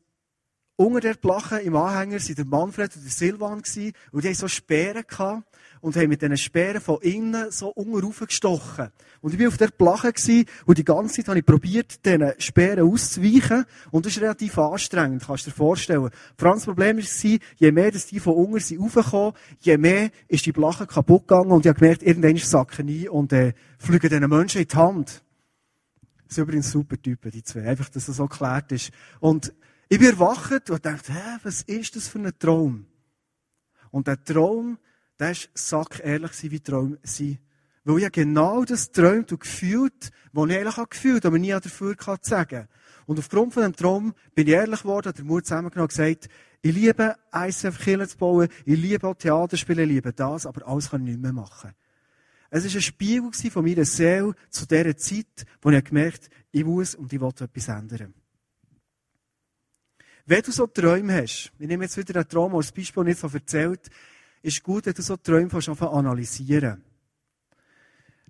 unter 0.76 1.00
der 1.00 1.14
Plache 1.14 1.60
im 1.60 1.74
Anhänger 1.74 2.20
waren 2.20 2.34
der 2.34 2.44
Manfred 2.44 2.94
und 2.94 3.04
der 3.04 3.10
Silvan 3.10 3.62
gewesen, 3.62 3.92
und 4.12 4.24
die 4.24 4.28
hatten 4.28 4.38
so 4.38 4.48
Speeren 4.48 5.04
gehabt 5.06 5.44
und 5.80 5.96
haben 5.96 6.08
mit 6.08 6.20
diesen 6.20 6.36
Speeren 6.36 6.80
von 6.80 7.00
innen 7.00 7.50
so 7.50 7.68
unten 7.68 8.26
gestochen. 8.26 8.88
Und 9.22 9.34
ich 9.34 9.40
war 9.40 9.48
auf 9.48 9.56
der 9.56 9.68
Plache 9.68 10.12
und 10.66 10.78
die 10.78 10.84
ganze 10.84 11.16
Zeit 11.16 11.28
habe 11.28 11.38
ich 11.38 11.46
probiert, 11.46 12.04
diesen 12.04 12.32
Speeren 12.38 12.90
auszuweichen. 12.90 13.64
Und 13.90 14.04
das 14.04 14.16
ist 14.16 14.22
relativ 14.22 14.58
anstrengend, 14.58 15.24
kannst 15.26 15.46
du 15.46 15.50
dir 15.50 15.56
vorstellen. 15.56 16.10
Vor 16.36 16.48
allem 16.48 16.58
das 16.58 16.64
Problem 16.64 16.98
war, 16.98 17.38
je 17.56 17.72
mehr 17.72 17.90
dass 17.90 18.06
die 18.06 18.20
von 18.20 18.34
unten 18.34 18.60
sind 18.60 18.80
raufgekommen, 18.80 19.32
je 19.60 19.78
mehr 19.78 20.10
ist 20.28 20.44
die 20.44 20.52
Plache 20.52 20.86
kaputt 20.86 21.26
gegangen 21.26 21.50
und 21.50 21.64
ich 21.64 21.68
habe 21.68 21.80
gemerkt, 21.80 22.02
irgendwann 22.02 22.36
sacken 22.36 22.88
ein 22.88 23.08
und 23.08 23.32
äh, 23.32 23.54
fliegen 23.78 24.08
diesen 24.08 24.28
Menschen 24.28 24.60
in 24.60 24.68
die 24.68 24.76
Hand. 24.76 25.22
Das 26.26 26.34
sind 26.34 26.44
übrigens 26.44 26.70
super 26.70 27.00
Typen, 27.00 27.30
die 27.30 27.44
zwei. 27.44 27.62
Einfach, 27.62 27.88
dass 27.88 28.06
das 28.06 28.16
so 28.16 28.26
geklärt 28.26 28.72
ist. 28.72 28.90
Und 29.20 29.52
ich 29.88 29.98
bin 29.98 30.10
erwacht 30.10 30.70
und 30.70 30.84
dachte, 30.84 31.12
hä, 31.12 31.38
was 31.42 31.62
ist 31.62 31.94
das 31.94 32.08
für 32.08 32.18
ein 32.18 32.32
Traum? 32.38 32.86
Und 33.90 34.08
der 34.08 34.22
Traum, 34.22 34.78
der 35.18 35.30
ist 35.30 35.48
sackehrlich 35.54 36.50
wie 36.50 36.60
Traum 36.60 36.98
sein. 37.02 37.38
Weil 37.84 38.02
ich 38.02 38.12
genau 38.12 38.64
das 38.64 38.90
träumt 38.90 39.30
und 39.30 39.40
gefühlt, 39.40 40.10
was 40.32 40.50
ich 40.50 40.76
habe 40.76 40.88
gefühlt, 40.88 41.24
aber 41.24 41.38
nie 41.38 41.50
dafür 41.50 41.94
kann 41.94 42.18
sagen. 42.20 42.66
Und 43.06 43.20
aufgrund 43.20 43.54
von 43.54 43.62
dem 43.62 43.76
Traum 43.76 44.12
bin 44.34 44.48
ich 44.48 44.54
ehrlich 44.54 44.82
geworden, 44.82 45.12
der 45.16 45.24
Mut 45.24 45.46
zusammengenommen 45.46 45.84
und 45.84 45.96
gesagt, 45.96 46.28
ich 46.62 46.74
liebe 46.74 47.14
ICF 47.32 47.78
Kirchen 47.78 48.08
zu 48.08 48.18
bauen, 48.18 48.48
ich 48.64 48.76
liebe 48.76 49.06
auch 49.06 49.14
Theater 49.14 49.56
spielen, 49.56 49.88
ich 49.88 49.88
liebe 49.88 50.12
das, 50.12 50.46
aber 50.46 50.66
alles 50.66 50.90
kann 50.90 51.02
ich 51.02 51.12
nicht 51.12 51.22
mehr 51.22 51.32
machen. 51.32 51.70
Es 52.50 52.64
war 52.64 52.74
ein 52.74 52.82
Spiegel 52.82 53.30
von 53.32 53.64
meiner 53.64 53.84
Seele 53.84 54.34
zu 54.50 54.66
dieser 54.66 54.96
Zeit, 54.96 55.46
wo 55.62 55.70
ich 55.70 55.84
gemerkt 55.84 56.24
habe, 56.24 56.34
ich 56.50 56.64
muss 56.64 56.96
und 56.96 57.12
ich 57.12 57.20
will 57.20 57.28
etwas 57.28 57.68
ändern. 57.68 58.14
Wenn 60.28 60.42
du 60.42 60.50
so 60.50 60.66
Träume 60.66 61.22
hast, 61.22 61.52
ich 61.56 61.68
nehme 61.68 61.84
jetzt 61.84 61.96
wieder 61.96 62.16
einen 62.16 62.28
Traum 62.28 62.56
als 62.56 62.72
Beispiel, 62.72 63.04
nicht 63.04 63.20
so 63.20 63.28
erzählt, 63.28 63.88
ist 64.42 64.60
gut, 64.62 64.84
wenn 64.86 64.92
du 64.92 65.02
so 65.02 65.16
Träume 65.16 65.48
fast 65.48 65.68
analysieren. 65.68 66.82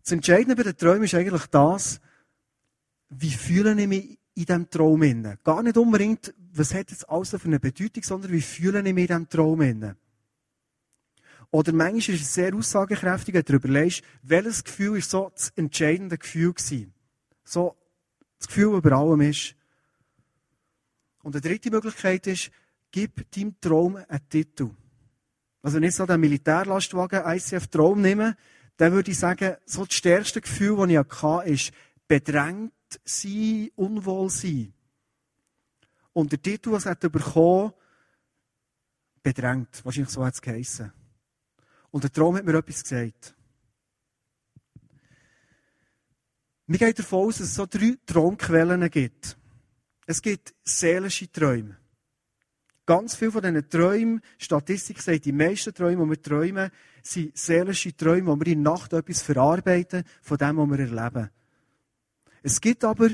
Das 0.02 0.12
Entscheidende 0.12 0.54
bei 0.54 0.62
den 0.62 0.76
Träumen 0.76 1.04
ist 1.04 1.14
eigentlich 1.14 1.46
das, 1.46 2.00
wie 3.08 3.30
fühle 3.30 3.80
ich 3.80 3.88
mich 3.88 4.18
in 4.34 4.44
diesem 4.44 4.70
Traum 4.70 5.02
inne? 5.02 5.38
Gar 5.42 5.62
nicht 5.62 5.78
unbedingt, 5.78 6.34
was 6.52 6.74
hat 6.74 6.90
jetzt 6.90 7.08
alles 7.08 7.30
für 7.30 7.42
eine 7.44 7.58
Bedeutung, 7.58 8.02
sondern 8.02 8.30
wie 8.30 8.42
fühle 8.42 8.78
ich 8.80 8.94
mich 8.94 9.02
in 9.02 9.06
diesem 9.08 9.28
Traum 9.30 9.62
inne? 9.62 9.96
Oder 11.50 11.72
manchmal 11.72 12.16
ist 12.16 12.22
es 12.22 12.34
sehr 12.34 12.54
aussagekräftig, 12.54 13.34
wenn 13.34 13.42
du 13.42 13.54
überlegst, 13.54 14.04
welches 14.22 14.62
Gefühl 14.62 14.98
ist 14.98 15.10
so 15.10 15.30
das 15.34 15.50
entscheidende 15.56 16.18
Gefühl 16.18 16.52
gewesen? 16.52 16.92
So, 17.42 17.74
das 18.38 18.48
Gefühl, 18.48 18.76
über 18.76 18.92
allem 18.92 19.22
ist. 19.22 19.55
Und 21.26 21.34
die 21.34 21.40
dritte 21.40 21.72
Möglichkeit 21.72 22.24
ist, 22.28 22.52
gib 22.92 23.28
deinem 23.32 23.60
Traum 23.60 23.96
einen 23.96 24.28
Titel. 24.28 24.70
Also 25.60 25.80
nicht 25.80 25.96
so 25.96 26.06
den 26.06 26.20
Militärlastwagen 26.20 27.24
ICF 27.26 27.66
Traum 27.66 28.00
nehmen, 28.00 28.36
dann 28.76 28.92
würde 28.92 29.10
ich 29.10 29.18
sagen, 29.18 29.56
so 29.64 29.84
das 29.84 29.96
stärkste 29.96 30.40
Gefühl, 30.40 30.76
das 30.76 30.88
ich 30.88 31.20
hatte, 31.20 31.50
ist 31.50 31.72
bedrängt 32.06 32.72
sein, 33.04 33.70
unwohl 33.74 34.30
sein. 34.30 34.72
Und 36.12 36.30
der 36.30 36.40
Titel, 36.40 36.70
was 36.70 36.86
er 36.86 36.94
bekommen 36.94 37.72
bedrängt. 39.20 39.84
Wahrscheinlich 39.84 40.12
so 40.12 40.24
hat 40.24 40.34
es 40.34 40.40
geheissen. 40.40 40.92
Und 41.90 42.04
der 42.04 42.12
Traum 42.12 42.36
hat 42.36 42.44
mir 42.44 42.54
etwas 42.54 42.84
gesagt. 42.84 43.34
Mir 46.68 46.78
geht 46.78 47.00
davon 47.00 47.26
aus, 47.26 47.38
dass 47.38 47.48
es 47.48 47.54
so 47.56 47.66
drei 47.66 47.96
Traumquellen 48.06 48.88
gibt. 48.90 49.36
Es 50.06 50.22
gibt 50.22 50.54
seelische 50.64 51.30
Träume. 51.30 51.76
Ganz 52.86 53.16
viele 53.16 53.32
von 53.32 53.42
diesen 53.42 53.68
Träumen, 53.68 54.20
Statistik 54.38 55.02
sagt, 55.02 55.24
die 55.24 55.32
meisten 55.32 55.74
Träume, 55.74 56.04
die 56.04 56.10
wir 56.10 56.22
träumen, 56.22 56.70
sind 57.02 57.36
seelische 57.36 57.96
Träume, 57.96 58.28
wo 58.28 58.36
wir 58.36 58.46
in 58.46 58.62
der 58.62 58.72
Nacht 58.72 58.92
etwas 58.92 59.22
verarbeiten 59.22 60.04
von 60.22 60.38
dem, 60.38 60.56
was 60.56 60.70
wir 60.70 60.78
erleben. 60.78 61.30
Es 62.44 62.60
gibt 62.60 62.84
aber 62.84 63.08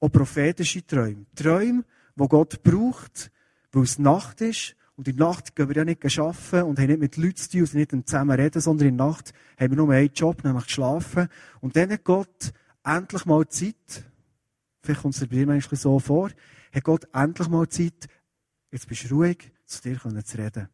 auch 0.00 0.08
prophetische 0.08 0.84
Träume. 0.84 1.26
Träume, 1.36 1.84
die 2.16 2.28
Gott 2.28 2.60
braucht, 2.64 3.30
weil 3.70 3.84
es 3.84 3.98
Nacht 3.98 4.40
ist 4.40 4.76
Und 4.96 5.06
in 5.08 5.18
der 5.18 5.26
Nacht 5.26 5.54
gehen 5.54 5.68
wir 5.68 5.76
ja 5.76 5.84
nicht 5.84 6.18
arbeiten 6.18 6.62
und 6.62 6.78
haben 6.78 6.86
nicht 6.86 7.00
mit 7.00 7.16
Leuten 7.18 7.36
zu 7.36 7.50
tun 7.50 7.68
nicht 7.74 8.08
zusammen 8.08 8.40
reden, 8.40 8.60
sondern 8.62 8.88
in 8.88 8.96
der 8.96 9.06
Nacht 9.06 9.34
haben 9.60 9.70
wir 9.70 9.76
nur 9.76 9.92
einen 9.92 10.12
Job, 10.12 10.42
nämlich 10.42 10.70
schlafen. 10.70 11.28
Und 11.60 11.76
dann 11.76 11.90
hat 11.90 12.02
Gott 12.02 12.52
endlich 12.82 13.26
mal 13.26 13.46
Zeit, 13.46 14.04
vielleicht 14.86 15.02
kommt 15.02 15.14
es 15.14 15.28
dir 15.28 15.46
manchmal 15.46 15.78
so 15.78 15.98
vor, 15.98 16.30
hat 16.72 16.84
Gott 16.84 17.06
endlich 17.12 17.48
mal 17.48 17.68
Zeit, 17.68 18.08
jetzt 18.70 18.88
bist 18.88 19.10
du 19.10 19.14
ruhig, 19.14 19.52
zu 19.64 19.82
dir 19.82 19.98
zu 19.98 20.38
reden. 20.38 20.68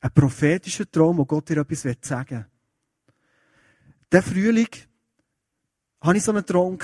Ein 0.00 0.12
prophetischer 0.12 0.90
Traum, 0.90 1.18
wo 1.18 1.24
Gott 1.24 1.48
dir 1.48 1.58
etwas 1.58 1.86
sagen 2.02 2.38
will. 2.38 2.46
Der 4.12 4.22
Frühling 4.22 4.68
hatte 6.00 6.16
ich 6.16 6.22
so 6.22 6.32
einen 6.32 6.44
Traum. 6.44 6.78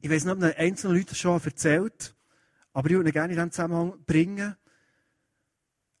Ich 0.00 0.10
weiß 0.10 0.24
nicht, 0.24 0.34
ob 0.34 0.42
einzelne 0.42 0.98
Leute 0.98 1.14
schon 1.14 1.40
erzählt 1.42 2.14
aber 2.74 2.90
ich 2.90 2.96
würde 2.96 3.08
ihn 3.08 3.12
gerne 3.12 3.32
in 3.32 3.36
diesem 3.36 3.52
Zusammenhang 3.52 4.04
bringen. 4.04 4.56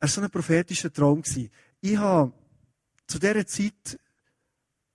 war 0.00 0.08
so 0.08 0.20
ein 0.20 0.30
prophetischer 0.30 0.92
Traum. 0.92 1.22
Ich 1.80 1.96
habe 1.96 2.32
zu 3.06 3.18
dieser 3.18 3.46
Zeit 3.46 3.98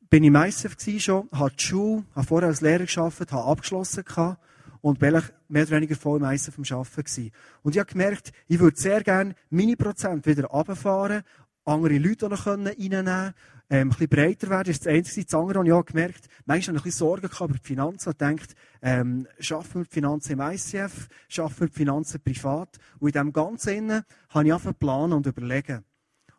bin 0.10 0.24
ich 0.24 0.32
Meister 0.32 0.70
schon, 1.00 1.30
habe 1.32 1.52
die 1.52 1.64
Schule, 1.64 2.04
habe 2.16 2.26
vorher 2.26 2.50
als 2.50 2.62
Lehrer 2.62 2.86
gearbeitet, 2.86 3.32
habe 3.32 3.46
abgeschlossen 3.46 4.04
gehabt 4.04 4.42
und 4.82 5.00
bin 5.00 5.22
mehr 5.50 5.64
oder 5.64 5.72
weniger 5.72 5.96
voll 5.96 6.20
Meister 6.20 6.52
vom 6.52 6.64
Arbeiten 6.70 7.04
gewesen. 7.04 7.32
Und 7.62 7.76
ich 7.76 7.80
habe 7.80 7.92
gemerkt, 7.92 8.32
ich 8.48 8.60
würde 8.60 8.78
sehr 8.78 9.04
gerne 9.04 9.36
meine 9.50 9.76
Prozent 9.76 10.26
wieder 10.26 10.46
runterfahren, 10.46 11.24
andere 11.66 11.98
Leute 11.98 12.28
noch 12.28 12.48
reinnehmen 12.48 12.76
können, 12.76 13.34
ähm, 13.70 13.88
ein 13.88 13.90
bisschen 13.90 14.10
breiter 14.10 14.50
werden. 14.50 14.68
Das 14.68 14.78
ist 14.78 14.86
das 14.86 14.94
Einzige. 14.94 15.26
Das 15.26 15.36
andere 15.36 15.60
habe 15.60 15.68
ich 15.68 15.74
auch 15.74 15.86
gemerkt, 15.86 16.26
manchmal 16.46 16.78
habe 16.78 16.78
ich 16.78 16.82
ein 16.82 16.84
bisschen 16.86 17.08
Sorgen 17.08 17.30
gehabt 17.30 17.50
über 17.50 17.60
die 17.60 17.68
Finanzen 17.68 18.10
und 18.10 18.18
gedacht, 18.20 18.56
ähm, 18.82 19.28
schaffen 19.40 19.82
wir 19.82 19.86
die 19.86 19.94
Finanzen 19.94 20.32
im 20.32 20.42
ICF, 20.42 21.08
schaffen 21.28 21.60
wir 21.60 21.68
die 21.68 21.76
Finanzen 21.76 22.20
privat. 22.22 22.78
Und 23.00 23.10
in 23.10 23.14
dem 23.14 23.34
Ganzen 23.34 23.92
habe 23.92 24.46
ich 24.48 24.54
angefangen 24.54 24.76
planen 24.76 25.14
und 25.14 25.28
überlegen. 25.28 25.86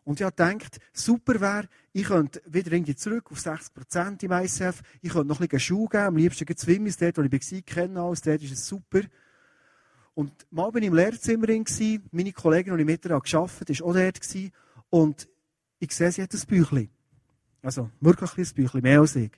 Und 0.03 0.19
ich 0.19 0.25
habe 0.25 0.35
gedacht, 0.35 0.79
super 0.93 1.39
wäre, 1.39 1.67
ich 1.93 2.05
könnte 2.05 2.41
wieder 2.47 2.71
irgendwie 2.71 2.95
zurück 2.95 3.31
auf 3.31 3.37
60% 3.37 4.23
im 4.23 4.31
ICF, 4.31 4.81
ich 5.01 5.11
könnte 5.11 5.27
noch 5.27 5.39
ein 5.39 5.47
bisschen 5.47 5.59
Schuhe 5.59 5.89
geben, 5.89 6.03
am 6.03 6.17
liebsten 6.17 6.45
gibt 6.45 6.59
es 6.59 6.67
Wimmis, 6.67 6.97
dort, 6.97 7.17
wo 7.17 7.21
ich 7.21 7.31
war, 7.31 7.61
kennen 7.61 7.97
alles, 7.97 8.21
dort 8.21 8.41
ist 8.41 8.51
es 8.51 8.67
super. 8.67 9.01
Und 10.13 10.31
mal 10.49 10.71
bin 10.71 10.83
ich 10.83 10.87
im 10.87 10.95
Lehrzimmer 10.95 11.47
meine 12.11 12.33
Kollegin, 12.33 12.75
die 12.75 12.81
ich 12.81 12.85
mit 12.85 13.05
ihr 13.05 13.09
gearbeitet 13.09 13.29
habe, 13.31 13.79
war 13.79 13.87
auch 13.87 13.93
dort. 13.93 14.51
Und 14.89 15.27
ich 15.79 15.91
sehe, 15.91 16.11
sie 16.11 16.21
hat 16.21 16.33
ein 16.33 16.41
Büchlein. 16.47 16.89
Also 17.61 17.89
wirklich 17.99 18.37
ein 18.37 18.55
Büchlein, 18.55 18.83
mehr 18.83 18.99
als 18.99 19.15
ich. 19.15 19.31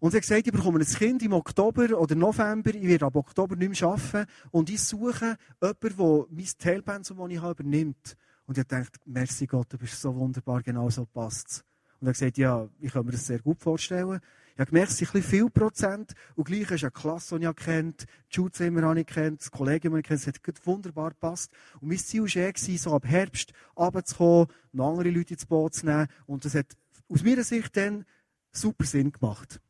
Und 0.00 0.12
sie 0.12 0.18
hat 0.18 0.22
gesagt, 0.22 0.46
ich 0.46 0.52
bekomme 0.52 0.78
ein 0.78 0.86
Kind 0.86 1.22
im 1.22 1.32
Oktober 1.32 1.98
oder 1.98 2.14
November, 2.14 2.72
ich 2.72 2.86
werde 2.86 3.06
ab 3.06 3.16
Oktober 3.16 3.56
nicht 3.56 3.80
mehr 3.80 3.90
arbeiten 3.90 4.30
und 4.52 4.70
ich 4.70 4.82
suche 4.82 5.36
jemanden, 5.60 5.96
der 5.96 6.26
mein 6.30 6.48
Teilpensum, 6.58 7.18
das 7.18 7.30
ich 7.30 7.42
habe, 7.42 7.62
übernimmt. 7.62 8.16
Und 8.48 8.56
ich 8.56 8.66
gedacht, 8.66 8.98
merci 9.04 9.46
Gott, 9.46 9.70
du 9.70 9.76
bist 9.76 10.00
so 10.00 10.14
wunderbar, 10.16 10.62
genau 10.62 10.88
so 10.88 11.04
passt 11.04 11.66
Und 12.00 12.06
er 12.06 12.08
hat 12.08 12.14
gesagt, 12.14 12.38
ja, 12.38 12.66
ich 12.80 12.90
kann 12.94 13.04
mir 13.04 13.12
das 13.12 13.26
sehr 13.26 13.40
gut 13.40 13.60
vorstellen. 13.60 14.20
Ich 14.54 14.58
habe 14.58 14.70
gemerkt, 14.70 14.90
es 14.92 14.96
sind 14.96 15.08
ein 15.08 15.12
bisschen 15.12 15.30
viel 15.30 15.50
Prozent. 15.50 16.14
Und 16.34 16.44
gleich 16.44 16.70
ist 16.70 16.82
eine 16.82 16.90
Klasse, 16.90 17.38
die 17.38 17.44
ich 17.44 17.56
kennt, 17.56 18.06
die 18.30 18.34
Schulzimmer 18.34 18.80
habe 18.80 19.00
ich 19.00 19.06
kennt, 19.06 19.42
das 19.42 19.50
Kollegium 19.50 19.92
habe 19.92 20.00
ich 20.00 20.06
kennt. 20.06 20.20
Es 20.20 20.26
hat 20.26 20.66
wunderbar 20.66 21.10
gepasst. 21.10 21.52
Und 21.82 21.88
mein 21.88 21.98
Ziel 21.98 22.22
war 22.22 22.36
eh, 22.36 22.76
so 22.78 22.94
ab 22.94 23.04
Herbst 23.04 23.52
runterzukommen, 23.76 24.46
noch 24.72 24.92
andere 24.92 25.10
Leute 25.10 25.34
ins 25.34 25.44
Boot 25.44 25.74
zu 25.74 25.84
nehmen. 25.84 26.08
Und 26.24 26.46
das 26.46 26.54
hat 26.54 26.74
aus 27.10 27.22
meiner 27.22 27.44
Sicht 27.44 27.76
dann 27.76 28.06
super 28.50 28.84
Sinn 28.86 29.12
gemacht. 29.12 29.60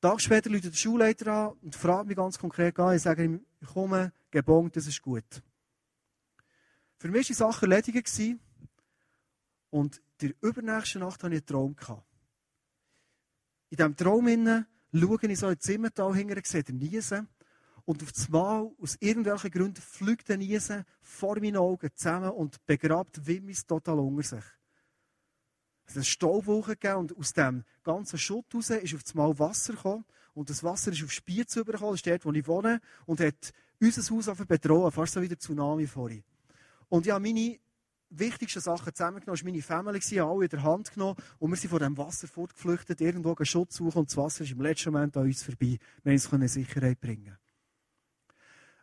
Tag 0.00 0.20
später 0.20 0.50
läutet 0.50 0.72
der 0.72 0.78
Schulleiter 0.78 1.32
an 1.32 1.52
und 1.62 1.76
fragt 1.76 2.08
mich 2.08 2.16
ganz 2.16 2.40
konkret 2.40 2.76
an. 2.80 2.96
Ich 2.96 3.02
sage 3.02 3.22
ihm, 3.22 3.46
ich 3.60 3.68
komme, 3.68 4.12
gebongt, 4.32 4.74
das 4.74 4.88
ist 4.88 5.00
gut. 5.00 5.42
Für 6.98 7.08
mich 7.08 7.14
war 7.14 7.22
die 7.22 7.34
Sache 7.34 7.66
erledigt. 7.66 8.40
Und 9.70 10.00
in 10.20 10.28
der 10.28 10.34
übernächsten 10.40 11.00
Nacht 11.00 11.22
hatte 11.22 11.34
ich 11.34 11.40
einen 11.40 11.76
Traum. 11.76 12.02
In 13.68 13.76
diesem 13.76 13.96
Traum 13.96 14.26
schaue 14.26 15.30
ich 15.32 15.38
so 15.38 15.48
in 15.48 15.60
Zimmertal 15.60 16.14
hinterher, 16.14 16.42
sehe 16.44 16.62
den 16.62 16.78
Niesen. 16.78 17.28
Und 17.84 18.02
auf 18.02 18.12
das 18.12 18.28
Mal, 18.28 18.70
aus 18.80 18.96
irgendwelchen 19.00 19.50
Gründen, 19.50 19.80
fliegt 19.80 20.28
der 20.28 20.38
Niesen 20.38 20.84
vor 21.00 21.38
meinen 21.38 21.56
Augen 21.56 21.90
zusammen 21.94 22.30
und 22.30 22.64
begrabt 22.66 23.26
Wimmis 23.26 23.66
total 23.66 23.98
unter 23.98 24.22
sich. 24.22 24.44
Es 25.84 25.92
hat 25.92 25.96
eine 25.98 26.04
Staubwolke 26.04 26.72
gegeben 26.72 26.98
und 26.98 27.16
aus 27.16 27.32
dem 27.32 27.64
ganzen 27.84 28.18
Schutt 28.18 28.46
raus 28.52 28.70
ist 28.70 28.94
auf 28.94 29.04
das 29.04 29.14
Mal 29.14 29.38
Wasser 29.38 29.74
gekommen. 29.74 30.04
Und 30.34 30.50
das 30.50 30.64
Wasser 30.64 30.90
ist 30.90 31.04
auf 31.04 31.12
Spiez 31.12 31.54
übergekommen, 31.54 31.92
das 31.92 32.00
ist 32.00 32.06
dort, 32.06 32.24
wo 32.24 32.32
ich 32.32 32.46
wohne, 32.46 32.80
und 33.06 33.20
hat 33.20 33.52
unser 33.80 34.02
Haus 34.14 34.46
bedroht, 34.46 34.92
fast 34.92 35.12
so 35.12 35.22
wie 35.22 35.28
der 35.28 35.38
Tsunami 35.38 35.86
vorhin. 35.86 36.24
Und 36.88 37.06
ich 37.06 37.12
habe 37.12 37.22
meine 37.22 37.58
wichtigsten 38.10 38.60
Sachen 38.60 38.94
zusammengenommen, 38.94 39.40
war 39.40 39.50
meine 39.50 39.62
Family, 39.62 40.20
alle 40.20 40.44
in 40.44 40.48
der 40.48 40.62
Hand 40.62 40.92
genommen 40.92 41.16
und 41.38 41.50
wir 41.50 41.56
sind 41.56 41.70
von 41.70 41.80
dem 41.80 41.96
Wasser 41.96 42.28
fortgeflüchtet, 42.28 43.00
irgendwo 43.00 43.34
einen 43.34 43.46
Schutz 43.46 43.76
suchen 43.76 43.98
und 43.98 44.10
das 44.10 44.16
Wasser 44.16 44.44
ist 44.44 44.52
im 44.52 44.60
letzten 44.60 44.92
Moment 44.92 45.16
an 45.16 45.24
uns 45.24 45.42
vorbei. 45.42 45.78
Wir 46.02 46.12
uns 46.12 46.32
in 46.32 46.48
Sicherheit 46.48 47.00
bringen. 47.00 47.36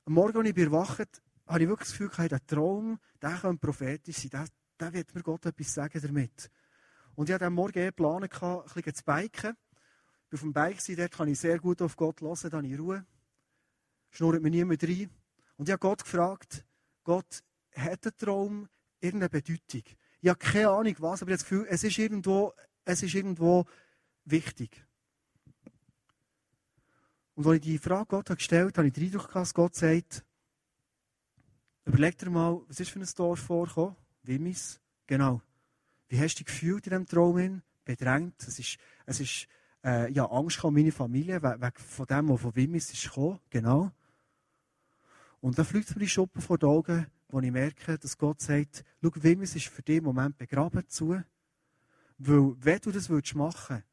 Am 0.05 0.13
Morgen, 0.13 0.37
als 0.37 0.49
ich 0.49 0.57
erwacht 0.57 1.21
habe 1.45 1.63
ich 1.63 1.67
wirklich 1.67 1.89
das 1.89 1.97
Gefühl, 1.97 2.09
gehabt, 2.09 2.31
der 2.31 2.45
Traum, 2.45 2.99
der 3.21 3.37
könnte 3.37 3.59
prophetisch 3.65 4.17
sein, 4.17 4.29
der, 4.31 4.45
der 4.79 4.93
wird 4.93 5.15
mir 5.15 5.23
Gott 5.23 5.45
etwas 5.45 5.73
sagen 5.73 5.99
damit. 6.01 6.49
Und 7.15 7.29
ich 7.29 7.35
hatte 7.35 7.45
am 7.45 7.53
Morgen 7.53 7.79
eh 7.79 7.85
geplant, 7.87 8.23
ein 8.23 8.63
bisschen 8.73 8.95
zu 8.95 9.03
biken. 9.03 9.55
Auf 10.33 10.39
dem 10.39 10.51
Bike 10.51 10.79
dort 10.97 11.11
kann 11.11 11.27
ich 11.27 11.39
sehr 11.39 11.59
gut 11.59 11.81
auf 11.81 11.95
Gott 11.95 12.21
hören, 12.21 12.49
dann 12.49 12.65
in 12.65 12.79
Ruhe. 12.79 13.05
Schnurrt 14.09 14.41
mir 14.41 14.49
niemand 14.49 14.83
rein. 14.83 15.09
Und 15.57 15.69
ich 15.69 15.71
habe 15.71 15.79
Gott 15.79 16.03
gefragt, 16.03 16.65
Gott, 17.03 17.43
hat 17.75 18.05
der 18.05 18.15
Traum 18.15 18.69
irgendeine 18.99 19.29
Bedeutung? 19.29 19.83
Ich 20.21 20.29
habe 20.29 20.39
keine 20.39 20.69
Ahnung 20.69 20.95
was, 20.99 21.21
aber 21.21 21.31
ich 21.31 21.33
habe 21.33 21.43
das 21.43 21.43
Gefühl, 21.43 21.67
es 21.69 21.83
ist 21.83 21.97
irgendwo, 21.97 22.53
es 22.85 23.03
ist 23.03 23.13
irgendwo 23.13 23.65
wichtig. 24.25 24.85
Und 27.35 27.47
als 27.47 27.55
ich 27.57 27.61
die 27.61 27.77
Frage 27.77 28.05
Gott 28.07 28.27
gestellt 28.27 28.77
habe, 28.77 28.77
habe 28.77 28.87
ich 28.87 28.93
den 28.93 29.05
Eindruck 29.05 29.27
gehabt, 29.27 29.35
dass 29.35 29.53
Gott 29.53 29.75
sagt, 29.75 30.23
überleg 31.85 32.17
dir 32.17 32.29
mal, 32.29 32.61
was 32.67 32.79
ist 32.79 32.91
für 32.91 32.99
ein 32.99 33.09
Dorf 33.15 33.39
vorgekommen? 33.39 33.95
Wimmis? 34.21 34.79
Genau. 35.07 35.41
Wie 36.07 36.19
hast 36.19 36.35
du 36.35 36.43
dich 36.43 36.47
gefühlt 36.47 36.85
in 36.87 36.91
diesem 36.91 37.05
Traum? 37.07 37.61
Bedrängt? 37.85 38.41
Es 38.43 38.59
ist, 38.59 38.77
es 39.05 39.19
ist 39.19 39.47
äh, 39.83 40.11
ja, 40.11 40.25
Angst 40.25 40.63
um 40.63 40.73
meine 40.73 40.91
Familie, 40.91 41.41
wegen 41.41 41.73
von 41.75 42.05
dem, 42.05 42.29
was 42.29 42.41
von 42.41 42.55
Wimmis 42.55 42.93
ist 42.93 43.03
gekommen. 43.03 43.39
Genau. 43.49 43.91
Und 45.41 45.57
dann 45.57 45.65
fliegt 45.65 45.93
mir 45.93 45.99
die 45.99 46.07
Schuppen 46.07 46.41
vor 46.41 46.57
den 46.57 46.69
Augen, 46.69 47.07
wo 47.33 47.39
ich 47.39 47.51
merke, 47.51 47.97
dass 47.97 48.15
Gott 48.15 48.41
sagt, 48.41 48.85
schau, 49.01 49.11
Wimmis 49.15 49.55
ist 49.55 49.65
für 49.65 49.81
dich 49.81 50.01
Moment 50.01 50.37
begraben 50.37 50.87
zu. 50.87 51.19
Weil, 52.19 52.55
wenn 52.59 52.79
du 52.79 52.91
das 52.91 53.09
machen 53.09 53.33
würdest, 53.33 53.83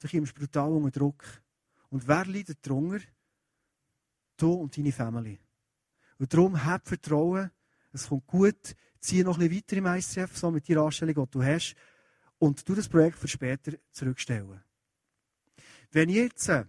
dann 0.00 0.10
kommst 0.10 0.36
du 0.36 0.40
brutal 0.40 0.72
unter 0.72 0.98
Druck. 0.98 1.24
Und 1.90 2.08
wer 2.08 2.26
leidet 2.26 2.58
darunter? 2.66 2.98
Du 4.36 4.54
und 4.54 4.76
deine 4.76 4.90
Familie. 4.90 5.38
Und 6.18 6.34
darum 6.34 6.64
hab 6.64 6.88
Vertrauen, 6.88 7.52
es 7.92 8.08
kommt 8.08 8.26
gut, 8.26 8.74
zieh 8.98 9.22
noch 9.22 9.38
ein 9.38 9.48
bisschen 9.48 9.84
weiter 9.84 9.92
im 9.92 10.26
ICF, 10.26 10.36
so 10.36 10.50
mit 10.50 10.68
der 10.68 10.78
Anstellung, 10.78 11.14
die 11.14 11.30
du 11.30 11.44
hast, 11.44 11.76
und 12.38 12.68
du 12.68 12.74
das 12.74 12.88
Projekt 12.88 13.18
für 13.18 13.28
später 13.28 13.78
zurückstellen. 13.92 14.64
Wenn 15.92 16.08
ich 16.08 16.16
jetzt 16.16 16.48
äh, 16.48 16.64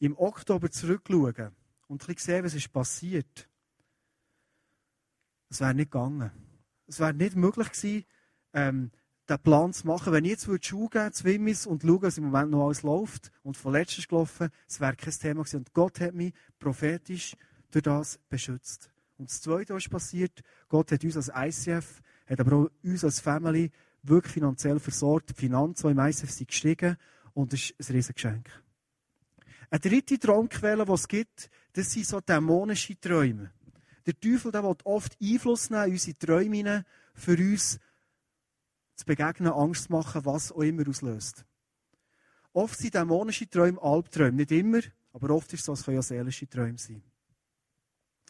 im 0.00 0.18
Oktober 0.18 0.68
zurückschaue 0.68 1.52
und 1.86 2.02
ein 2.02 2.06
bisschen 2.06 2.18
sehe, 2.18 2.42
was 2.42 2.54
ist 2.54 2.72
passiert, 2.72 3.48
es 5.54 5.60
wäre 5.60 5.74
nicht 5.74 5.92
gegangen. 5.92 6.32
Es 6.88 6.98
wäre 6.98 7.14
nicht 7.14 7.36
möglich 7.36 7.70
gewesen, 7.70 8.04
ähm, 8.54 8.90
den 9.28 9.38
Plan 9.38 9.72
zu 9.72 9.86
machen. 9.86 10.12
Wenn 10.12 10.24
ich 10.24 10.32
jetzt 10.32 10.48
würde 10.48 10.64
Schuhe 10.64 10.88
geben 10.90 11.12
zu 11.12 11.24
Wimmis 11.24 11.64
und 11.64 11.82
schauen, 11.82 12.02
was 12.02 12.18
im 12.18 12.24
Moment 12.24 12.50
noch 12.50 12.66
alles 12.66 12.82
läuft 12.82 13.30
und 13.44 13.56
von 13.56 13.72
letztes 13.72 14.08
gelaufen, 14.08 14.50
es 14.68 14.80
wäre 14.80 14.96
kein 14.96 15.12
Thema 15.12 15.42
gewesen. 15.42 15.58
Und 15.58 15.72
Gott 15.72 16.00
hat 16.00 16.12
mich 16.12 16.34
prophetisch 16.58 17.36
durch 17.70 17.84
das 17.84 18.18
beschützt. 18.28 18.90
Und 19.16 19.30
das 19.30 19.40
Zweite, 19.40 19.74
was 19.74 19.88
passiert, 19.88 20.42
Gott 20.68 20.90
hat 20.90 21.04
uns 21.04 21.16
als 21.16 21.30
ICF, 21.32 22.02
hat 22.26 22.40
aber 22.40 22.56
auch 22.56 22.70
uns 22.82 23.04
als 23.04 23.20
Family 23.20 23.70
wirklich 24.02 24.34
finanziell 24.34 24.80
versorgt. 24.80 25.30
Die 25.30 25.34
Finanzen 25.34 25.90
im 25.90 25.98
ICF 26.00 26.30
sind 26.30 26.48
gestiegen 26.48 26.96
und 27.32 27.52
das 27.52 27.70
ist 27.70 27.90
ein 27.90 27.94
Riesengeschenk. 27.94 28.50
Eine 29.70 29.80
dritte 29.80 30.18
Traumquelle, 30.18 30.84
die 30.84 30.92
es 30.92 31.06
gibt, 31.06 31.48
das 31.74 31.92
sind 31.92 32.06
so 32.06 32.20
dämonische 32.20 32.98
Träume. 33.00 33.52
Der 34.06 34.18
Teufel 34.18 34.52
der 34.52 34.62
will 34.62 34.76
oft 34.84 35.16
Einfluss 35.20 35.70
nehmen 35.70 35.92
unsere 35.92 36.18
Träume 36.18 36.84
für 37.14 37.36
uns 37.36 37.78
zu 38.96 39.04
begegnen, 39.04 39.52
Angst 39.52 39.84
zu 39.84 39.92
machen, 39.92 40.24
was 40.24 40.52
auch 40.52 40.60
immer 40.60 40.88
auslöst. 40.88 41.44
Oft 42.52 42.78
sind 42.78 42.94
dämonische 42.94 43.48
Träume 43.48 43.80
Albträume. 43.82 44.36
Nicht 44.36 44.52
immer, 44.52 44.80
aber 45.12 45.34
oft 45.34 45.52
ist 45.52 45.60
es 45.60 45.66
so, 45.66 45.72
es 45.72 45.84
können 45.84 45.96
ja 45.96 46.02
seelische 46.02 46.48
Träume 46.48 46.78
sein. 46.78 47.02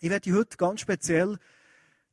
Ich 0.01 0.11
werde 0.11 0.33
heute 0.33 0.57
ganz 0.57 0.81
speziell 0.81 1.39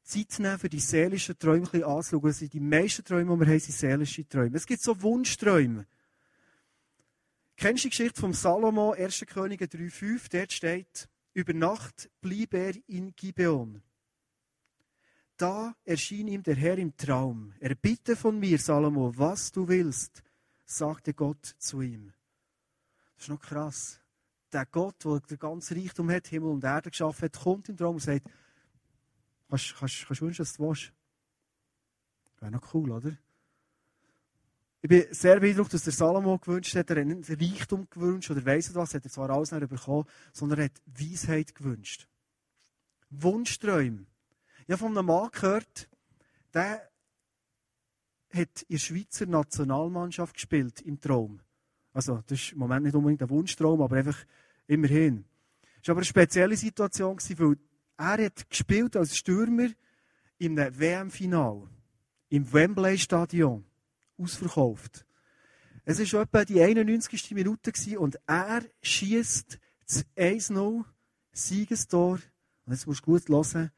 Zeit 0.04 0.40
nehmen, 0.40 0.60
für 0.60 0.70
die 0.70 0.80
seelischen 0.80 1.38
Träume 1.38 1.68
ein 1.72 1.84
anzuschauen. 1.84 2.26
Also 2.26 2.48
die 2.48 2.60
meisten 2.60 3.06
Träume, 3.06 3.34
die 3.34 3.40
wir 3.40 3.48
haben, 3.48 3.60
sind 3.60 3.76
seelische 3.76 4.28
Träume. 4.28 4.58
Es 4.58 4.66
gibt 4.66 4.82
so 4.82 5.02
Wunschträume. 5.02 5.86
Kennst 7.56 7.84
du 7.84 7.88
die 7.88 7.92
Geschichte 7.92 8.20
vom 8.20 8.34
Salomo, 8.34 8.94
1. 8.94 9.26
Könige 9.28 9.66
3,5? 9.66 10.30
Dort 10.32 10.52
steht, 10.52 11.08
über 11.34 11.54
Nacht 11.54 12.10
blieb 12.22 12.54
er 12.54 12.74
in 12.88 13.16
Gibeon. 13.16 13.82
Da 15.38 15.76
erschien 15.86 16.28
ihm 16.28 16.44
der 16.44 16.56
Herr 16.56 16.78
im 16.78 16.96
Traum. 16.96 17.54
Er 17.60 17.74
bitte 17.76 18.16
von 18.16 18.40
mir, 18.40 18.60
Salomo, 18.60 19.18
was 19.18 19.52
du 19.52 19.68
willst, 19.68 20.22
sagte 20.66 21.14
Gott 21.14 21.46
zu 21.58 21.82
ihm. 21.82 22.14
Das 23.16 23.26
ist 23.26 23.30
noch 23.30 23.42
krass. 23.42 24.00
Der 24.52 24.66
Gott, 24.66 25.04
der 25.06 25.20
den 25.22 25.40
ganzen 25.40 25.78
Reichtum 25.80 26.12
hat, 26.12 26.28
Himmel 26.28 26.52
und 26.52 26.64
Erde 26.64 26.92
geschaffen 26.92 27.26
hat, 27.26 27.40
kommt 27.40 27.70
im 27.70 27.78
Traum 27.78 27.96
und 27.96 28.02
sagt, 28.02 28.30
kannst, 29.50 30.06
du 30.10 30.22
wünschen, 30.22 30.42
was 30.42 30.54
du 30.54 30.68
willst? 30.68 30.94
Wäre 32.40 32.52
noch 32.52 32.74
cool, 32.74 32.92
oder? 32.92 33.18
Ich 34.84 34.90
bin 34.90 35.06
sehr 35.12 35.40
beeindruckt, 35.40 35.74
dass 35.76 35.84
der 35.84 35.94
Salomo 35.94 36.40
gewünscht 36.40 36.76
hat, 36.76 36.90
er 36.90 37.02
hat 37.02 37.06
nicht 37.06 37.30
Reichtum 37.30 37.88
gewünscht 37.90 38.32
oder 38.32 38.44
weiss 38.46 38.74
was, 38.74 38.96
hat 38.96 39.06
er 39.06 39.12
zwar 39.12 39.30
alles 39.30 39.52
nicht 39.52 39.70
bekommen, 39.70 40.06
sondern 40.34 40.60
er 40.60 40.66
hat 40.66 40.82
Weisheit 40.88 41.54
gewünscht. 41.54 42.08
Wunschträume. 43.12 44.08
Ich 44.64 44.70
habe 44.72 44.78
von 44.78 44.98
einem 44.98 45.06
Mann 45.06 45.30
gehört, 45.32 45.88
der 46.54 46.90
hat 48.34 48.62
in 48.64 48.76
der 48.76 48.78
Schweizer 48.80 49.28
Nationalmannschaft 49.28 50.34
gespielt, 50.34 50.82
im 50.82 51.00
Traum. 51.00 51.42
Also, 51.94 52.24
das 52.26 52.40
ist 52.40 52.54
im 52.54 52.60
Moment 52.60 52.86
nicht 52.86 52.96
unbedingt 52.96 53.22
ein 53.22 53.30
Wunschtraum, 53.30 53.82
aber 53.82 53.98
einfach 53.98 54.18
immerhin. 54.66 55.26
Es 55.82 55.88
war 55.88 55.94
aber 55.94 56.00
eine 56.00 56.06
spezielle 56.06 56.58
Situation, 56.58 57.18
weil 57.18 57.58
er 57.98 58.26
hat 58.26 58.50
gespielt 58.50 58.96
als 58.96 59.16
Stürmer 59.16 59.70
in 60.40 60.58
einem 60.58 60.80
WM-Final. 60.80 61.68
Im 62.30 62.52
Wembley-Stadion 62.52 63.66
ausverkauft. 64.22 65.06
Es 65.84 66.14
war 66.14 66.22
etwa 66.22 66.46
die 66.46 66.62
91. 66.62 67.32
Minute 67.32 67.72
und 68.00 68.20
er 68.28 68.64
schießt 68.82 69.60
das 69.88 70.06
1-0 70.16 70.84
Siegestor, 71.34 72.20
und 72.66 72.74
jetzt 72.74 72.86
musst 72.86 73.02
du 73.02 73.12
gut 73.12 73.28
hören, 73.30 73.72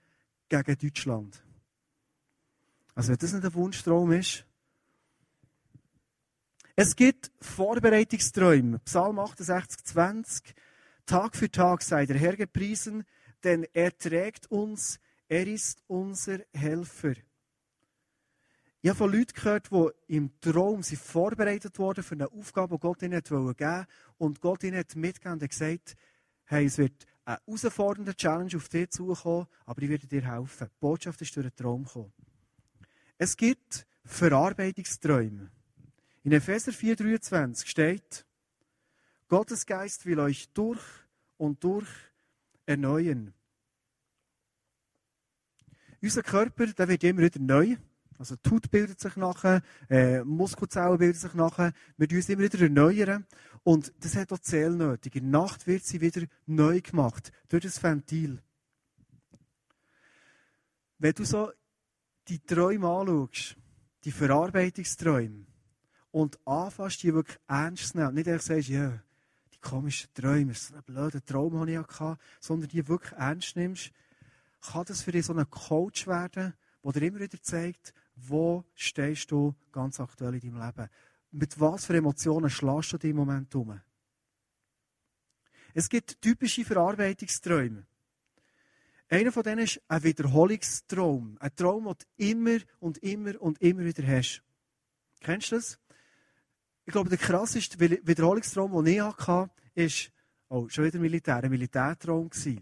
gegen 0.49 0.77
Deutschland. 0.77 1.43
Also 2.95 3.09
wenn 3.09 3.17
das 3.17 3.33
nicht 3.33 3.45
ein 3.45 3.53
Wunschtraum 3.53 4.11
ist. 4.11 4.45
Es 6.75 6.95
gibt 6.95 7.31
Vorbereitungsträume. 7.39 8.79
Psalm 8.79 9.19
68, 9.19 9.83
20. 9.83 10.55
Tag 11.05 11.35
für 11.35 11.49
Tag 11.49 11.81
sei 11.81 12.05
der 12.05 12.17
Herr 12.17 12.35
gepriesen, 12.35 13.05
denn 13.43 13.65
er 13.73 13.97
trägt 13.97 14.49
uns, 14.51 14.99
er 15.27 15.47
ist 15.47 15.83
unser 15.87 16.39
Helfer. 16.53 17.13
Ich 18.85 18.89
habe 18.89 18.97
von 18.97 19.13
Leuten 19.13 19.31
gehört, 19.33 19.71
die 19.71 20.13
im 20.13 20.41
Traum 20.41 20.83
sind 20.83 20.99
vorbereitet 20.99 21.79
wurden 21.79 22.03
für 22.03 22.15
eine 22.15 22.29
Aufgabe, 22.29 22.75
die 22.75 22.81
Gott 22.81 23.01
ihnen 23.01 23.23
geben 23.23 23.45
wollte. 23.45 23.87
Und 24.17 24.41
Gott 24.41 24.61
ihnen 24.61 24.77
hat 24.77 24.93
mitgegeben 24.97 25.39
und 25.39 25.49
gesagt, 25.49 25.95
hey, 26.43 26.65
es 26.65 26.77
wird 26.77 27.07
eine 27.23 27.39
herausfordernde 27.45 28.13
Challenge 28.13 28.57
auf 28.57 28.67
dich 28.67 28.89
zukommen, 28.89 29.47
aber 29.65 29.81
ich 29.83 29.87
werde 29.87 30.05
dir 30.05 30.29
helfen. 30.29 30.67
Die 30.67 30.79
Botschaft 30.81 31.21
ist 31.21 31.33
durch 31.33 31.47
den 31.47 31.55
Traum 31.55 31.85
gekommen. 31.85 32.11
Es 33.17 33.37
gibt 33.37 33.87
Verarbeitungsträume. 34.03 35.49
In 36.23 36.31
Epheser 36.33 36.73
4,23 36.73 37.65
steht, 37.65 38.25
Gottes 39.29 39.65
Geist 39.65 40.05
will 40.05 40.19
euch 40.19 40.49
durch 40.49 40.81
und 41.37 41.63
durch 41.63 41.87
erneuern. 42.65 43.33
Unser 46.01 46.21
Körper, 46.21 46.67
der 46.67 46.89
wird 46.89 47.05
immer 47.05 47.21
wieder 47.21 47.39
neu. 47.39 47.77
Also 48.23 48.37
die 48.37 48.49
Haut 48.51 48.71
bildet 48.71 49.01
sich 49.01 49.17
nachher, 49.17 49.61
äh, 49.89 50.23
Muskelzellen 50.23 50.97
bilden 50.97 51.19
sich 51.19 51.33
nachher. 51.33 51.73
Wir 51.97 52.07
tun 52.07 52.19
uns 52.19 52.29
immer 52.29 52.43
wieder 52.43 52.61
erneuern. 52.61 53.25
Und 53.63 53.91
das 53.99 54.15
hat 54.15 54.31
auch 54.31 54.39
Zähl 54.39 54.69
nötig. 54.69 55.17
In 55.17 55.29
der 55.29 55.41
Nacht 55.41 55.67
wird 55.67 55.83
sie 55.83 55.99
wieder 55.99 56.25
neu 56.45 56.79
gemacht. 56.79 57.33
Durch 57.49 57.63
das 57.63 57.83
Ventil. 57.83 58.41
Wenn 60.99 61.13
du 61.13 61.25
so 61.25 61.51
die 62.29 62.39
Träume 62.39 62.87
anschaust, 62.87 63.57
die 64.05 64.11
Verarbeitungsträume, 64.13 65.45
und 66.11 66.39
anfängst, 66.47 67.03
die 67.03 67.13
wirklich 67.13 67.39
ernst 67.49 67.89
zu 67.89 67.97
nehmen, 67.97 68.13
nicht 68.13 68.29
einfach 68.29 68.45
sagst, 68.45 68.69
ja, 68.69 69.01
die 69.53 69.59
komischen 69.59 70.13
Träume, 70.13 70.53
so 70.53 70.75
einen 70.75 70.83
blöden 70.83 71.25
Traum 71.25 71.59
hatte 71.59 71.71
ich 71.71 71.75
ja 71.75 71.81
gehabt, 71.81 72.21
sondern 72.39 72.69
die 72.69 72.87
wirklich 72.87 73.11
ernst 73.19 73.57
nimmst, 73.57 73.91
kann 74.61 74.85
das 74.85 75.01
für 75.01 75.11
dich 75.11 75.25
so 75.25 75.33
ein 75.33 75.49
Coach 75.49 76.07
werden, 76.07 76.53
der 76.83 76.91
dir 76.91 77.07
immer 77.07 77.19
wieder 77.19 77.41
zeigt, 77.41 77.93
wo 78.15 78.63
stehst 78.75 79.31
du 79.31 79.55
ganz 79.71 79.99
aktuell 79.99 80.35
in 80.35 80.41
deinem 80.41 80.65
Leben? 80.65 80.89
Mit 81.31 81.59
was 81.59 81.85
für 81.85 81.97
Emotionen 81.97 82.49
schlägst 82.49 82.93
du 82.93 82.97
dich 82.97 83.11
im 83.11 83.17
Moment 83.17 83.53
um? 83.55 83.79
Es 85.73 85.89
gibt 85.89 86.21
typische 86.21 86.63
Verarbeitungsträume. 86.63 87.85
Einer 89.09 89.31
von 89.31 89.43
denen 89.43 89.63
ist 89.63 89.81
ein 89.87 90.03
Wiederholungstraum. 90.03 91.37
Ein 91.39 91.55
Traum, 91.55 91.85
den 91.85 91.95
du 91.97 92.05
immer 92.31 92.59
und 92.79 92.97
immer 92.99 93.39
und 93.41 93.61
immer 93.61 93.83
wieder 93.83 94.05
hast. 94.07 94.43
Kennst 95.19 95.51
du 95.51 95.55
das? 95.55 95.79
Ich 96.85 96.91
glaube, 96.91 97.09
der 97.09 97.17
krasseste 97.17 97.79
Wiederholungstraum, 97.79 98.83
den 98.83 98.93
ich 98.93 99.01
hatte, 99.01 99.51
ist, 99.73 100.11
oh, 100.49 100.67
schon 100.69 100.85
wieder 100.85 100.99
Militär, 100.99 101.43
ein 101.43 101.49
Militärtraum 101.49 102.29
gewesen. 102.29 102.61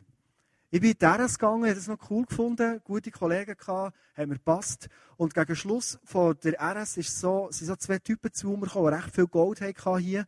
Ich 0.73 0.79
bin 0.79 0.95
RS 1.03 1.37
gegangen, 1.37 1.65
habe 1.65 1.75
das 1.75 1.89
noch 1.89 2.09
cool 2.09 2.25
gefunden, 2.25 2.79
gute 2.85 3.11
Kollegen 3.11 3.57
gehabt, 3.57 3.93
haben 4.15 4.29
mir 4.29 4.35
gepasst. 4.35 4.87
Und 5.17 5.33
gegen 5.33 5.53
Schluss 5.53 5.99
von 6.05 6.37
der 6.45 6.61
RS 6.61 6.95
ist 6.95 7.19
so, 7.19 7.49
sind 7.51 7.67
so 7.67 7.75
zwei 7.75 7.99
Typen 7.99 8.31
zu 8.31 8.51
mir 8.51 8.67
gekommen, 8.67 8.87
die 8.87 8.95
recht 8.95 9.13
viel 9.13 9.27
Gold 9.27 9.59
hatten 9.59 9.97
hier. 9.97 10.25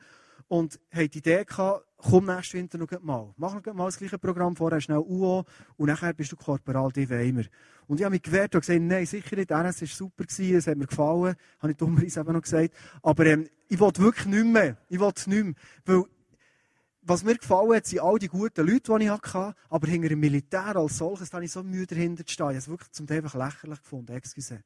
Und 0.49 0.81
haben 0.93 1.09
die 1.09 1.19
Idee 1.19 1.45
gehabt, 1.45 1.85
komm 1.95 2.25
nächsten 2.25 2.57
Winter 2.57 2.77
noch 2.77 2.91
mal. 3.01 3.33
Mach 3.37 3.53
noch 3.53 3.73
mal 3.73 3.85
das 3.85 3.97
gleiche 3.97 4.19
Programm, 4.19 4.57
vorher 4.57 4.81
schnell 4.81 4.97
UO, 4.97 5.45
und 5.77 5.87
nachher 5.87 6.13
bist 6.13 6.33
du 6.33 6.35
Korporal, 6.35 6.91
die 6.91 7.09
Weimer. 7.09 7.43
Und 7.87 8.01
ich 8.01 8.03
habe 8.03 8.11
mich 8.11 8.23
gewehrt 8.23 8.53
und 8.53 8.59
gesagt, 8.59 8.81
nein, 8.81 9.05
sicher 9.05 9.37
nicht, 9.37 9.49
RS 9.49 9.79
war 9.79 9.87
super, 9.87 10.25
es 10.27 10.67
hat 10.67 10.77
mir 10.77 10.87
gefallen, 10.87 11.35
habe 11.59 11.71
ich 11.71 11.77
dummerweise 11.77 12.19
eben 12.19 12.33
noch 12.33 12.41
gesagt. 12.41 12.73
Aber, 13.01 13.25
ähm, 13.27 13.47
ich 13.69 13.79
wollte 13.79 14.01
wirklich 14.01 14.25
nicht 14.25 14.45
mehr. 14.45 14.75
Ich 14.89 14.99
wollte 14.99 15.29
nicht 15.29 15.45
mehr. 15.45 15.53
Weil, 15.85 16.03
was 17.05 17.23
mir 17.23 17.35
gefallen 17.35 17.75
hat, 17.75 17.85
sind 17.85 18.01
all 18.01 18.17
die 18.17 18.27
guten 18.27 18.65
Leute, 18.65 18.97
die 18.97 19.05
ich 19.05 19.09
hatte, 19.09 19.55
aber 19.69 19.87
hinter 19.87 20.09
dem 20.09 20.19
Militär 20.19 20.75
als 20.75 20.97
solches, 20.97 21.29
da 21.29 21.35
habe 21.35 21.45
ich 21.45 21.51
so 21.51 21.63
Mühe 21.63 21.85
dahinter 21.85 22.25
zu 22.25 22.33
stehen. 22.33 22.45
Ich 22.45 22.49
habe 22.49 22.57
es 22.57 22.67
wirklich 22.69 22.91
zum 22.91 23.07
Teil 23.07 23.17
einfach 23.17 23.35
lächerlich 23.35 23.81
gefunden, 23.81 24.13
excuse. 24.13 24.63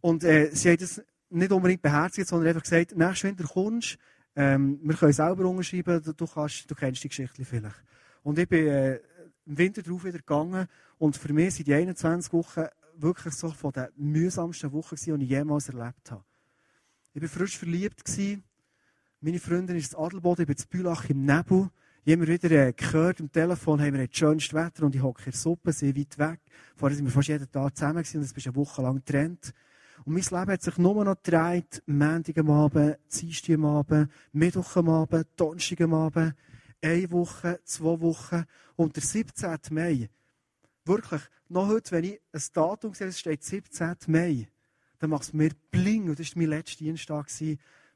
Und 0.00 0.24
äh, 0.24 0.50
sie 0.52 0.70
haben 0.70 0.78
das 0.78 1.02
nicht 1.30 1.52
unbedingt 1.52 1.82
beherzigt, 1.82 2.28
sondern 2.28 2.48
einfach 2.48 2.62
gesagt, 2.62 2.96
nächstes 2.96 3.24
Winter 3.24 3.44
kommst, 3.44 3.98
ähm, 4.36 4.80
wir 4.82 4.94
können 4.94 5.12
selber 5.12 5.46
unterschreiben, 5.46 6.02
du, 6.16 6.26
kannst, 6.26 6.70
du 6.70 6.74
kennst 6.74 7.02
die 7.02 7.08
Geschichte 7.08 7.44
vielleicht. 7.44 7.82
Und 8.22 8.38
ich 8.38 8.48
bin 8.48 8.66
äh, 8.66 9.00
im 9.46 9.58
Winter 9.58 9.82
darauf 9.82 10.04
wieder 10.04 10.18
gegangen 10.18 10.66
und 10.98 11.16
für 11.16 11.32
mich 11.32 11.54
sind 11.54 11.68
die 11.68 11.74
21 11.74 12.32
Wochen 12.32 12.66
wirklich 12.96 13.34
so 13.34 13.50
von 13.50 13.72
den 13.72 13.88
mühsamsten 13.96 14.72
Wochen, 14.72 14.94
die 14.94 15.24
ich 15.24 15.30
jemals 15.30 15.68
erlebt 15.68 16.10
habe. 16.10 16.24
Ich 17.12 17.22
war 17.22 17.28
frisch 17.28 17.58
verliebt, 17.58 18.04
gewesen, 18.04 18.44
meine 19.22 19.38
Freundin 19.38 19.76
ist 19.76 19.92
in 19.92 19.98
Adelboden, 19.98 20.42
ich 20.42 20.46
bin 20.46 20.56
in 20.56 20.78
Bülach 20.78 21.10
im 21.10 21.24
Nebel. 21.26 21.68
Ich 22.04 22.14
habe 22.14 22.26
wieder 22.26 22.50
äh, 22.50 22.72
gehört, 22.72 23.20
am 23.20 23.30
Telefon 23.30 23.80
haben 23.80 23.92
wir 23.92 24.06
das 24.06 24.16
schönste 24.16 24.56
Wetter 24.56 24.84
und 24.84 24.94
ich 24.94 25.02
hocke 25.02 25.24
der 25.24 25.34
Suppe, 25.34 25.72
sehr 25.72 25.94
weit 25.94 26.18
weg. 26.18 26.40
Vorher 26.74 26.96
sind 26.96 27.04
wir 27.04 27.12
fast 27.12 27.28
jeden 27.28 27.50
Tag 27.50 27.76
zusammen 27.76 27.98
und 27.98 28.22
es 28.22 28.32
bist 28.32 28.46
eine 28.46 28.56
Woche 28.56 28.80
lang 28.80 28.96
getrennt. 28.96 29.52
Und 30.06 30.14
mein 30.14 30.22
Leben 30.22 30.52
hat 30.52 30.62
sich 30.62 30.78
nur 30.78 31.04
noch 31.04 31.22
gedreht, 31.22 31.82
Montag 31.84 32.38
am 32.38 32.50
Abend, 32.50 32.96
Dienstag 33.12 33.56
am 33.56 33.66
Abend, 33.66 34.10
Mittwoch 34.32 34.76
am 34.76 34.88
Abend, 34.88 35.26
Donnerstag 35.36 35.82
am 35.82 35.92
Abend, 35.92 36.34
eine 36.80 37.10
Woche, 37.10 37.60
zwei 37.64 38.00
Wochen 38.00 38.44
und 38.76 38.96
der 38.96 39.02
17. 39.02 39.58
Mai. 39.72 40.08
Wirklich, 40.86 41.20
noch 41.50 41.68
heute, 41.68 41.92
wenn 41.92 42.04
ich 42.04 42.20
ein 42.32 42.42
Datum 42.54 42.94
sehe, 42.94 43.08
es 43.08 43.20
steht 43.20 43.44
17. 43.44 43.96
Mai, 44.06 44.48
dann 44.98 45.10
macht 45.10 45.24
es 45.24 45.34
mir 45.34 45.50
bling 45.70 46.08
und 46.08 46.18
das 46.18 46.34
war 46.34 46.40
mein 46.40 46.48
letzter 46.48 46.78
Dienstag 46.78 47.26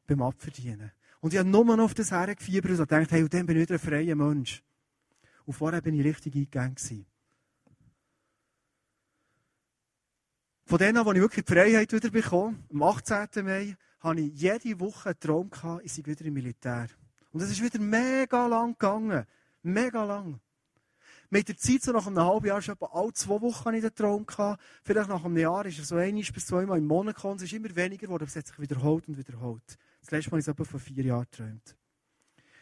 beim 0.07 0.21
Abverdienen. 0.21 0.93
Und 1.25 1.33
ich 1.33 1.39
habe 1.39 1.49
nur 1.49 1.65
noch 1.65 1.85
auf 1.85 1.95
das 1.95 2.11
hergefiebert 2.11 2.73
und 2.73 2.87
gedacht, 2.87 3.11
hey, 3.11 3.27
dann 3.27 3.47
bin 3.47 3.57
ich 3.57 3.63
wieder 3.63 3.77
ein 3.77 3.81
freier 3.81 4.15
Mensch. 4.15 4.63
Und 5.47 5.55
vorher 5.55 5.81
bin 5.81 5.99
ich 5.99 6.05
richtig 6.05 6.35
eingegangen. 6.35 6.77
Von 10.67 10.79
denen, 10.79 11.03
wo 11.03 11.13
ich 11.13 11.21
wirklich 11.21 11.47
die 11.47 11.51
Freiheit 11.51 11.91
wieder 11.95 12.11
bekomme, 12.11 12.59
am 12.71 12.83
18. 12.83 13.43
Mai, 13.43 13.75
habe 14.01 14.21
ich 14.21 14.39
jede 14.39 14.79
Woche 14.79 15.09
einen 15.09 15.19
Traum 15.19 15.49
gehabt, 15.49 15.83
ich 15.87 15.95
sei 15.95 16.05
wieder 16.05 16.27
im 16.27 16.35
Militär. 16.35 16.89
Und 17.33 17.41
es 17.41 17.51
ist 17.51 17.63
wieder 17.63 17.79
mega 17.79 18.47
lang 18.47 18.73
gegangen. 18.73 19.25
Mega 19.63 20.05
lang. 20.05 20.41
Mit 21.31 21.49
der 21.49 21.57
Zeit, 21.57 21.85
so 21.85 21.93
nach 21.93 22.07
einem 22.07 22.21
halben 22.21 22.49
Jahr, 22.49 22.61
schon 22.61 22.75
etwa 22.75 22.91
alle 22.93 23.15
zwei 23.15 23.41
Wochen 23.41 23.65
hatte 23.65 23.77
ich 23.79 23.83
den 23.83 23.95
Traum 23.95 24.27
gehabt. 24.27 24.63
Vielleicht 24.83 25.09
nach 25.09 25.25
einem 25.25 25.39
Jahr 25.39 25.65
ist 25.65 25.79
er 25.79 25.87
so 25.87 25.97
einmal 25.97 26.23
bis 26.23 26.45
zweimal 26.45 26.77
im 26.77 26.87
Monat 26.87 27.15
gekommen. 27.15 27.37
Es 27.37 27.45
ist 27.45 27.55
immer 27.55 27.75
weniger 27.75 28.09
geworden, 28.09 28.25
aber 28.25 28.29
es 28.29 28.37
hat 28.37 28.47
sich 28.47 28.59
wiederholt 28.59 29.09
und 29.09 29.17
wiederholt. 29.17 29.79
Das 30.05 30.11
letzte 30.11 30.33
Mal 30.33 30.39
ich 30.39 30.45
es 30.45 30.49
etwa 30.49 30.65
vor 30.65 30.81
vier 30.81 31.03
Jahren 31.03 31.27
geträumt. 31.31 31.79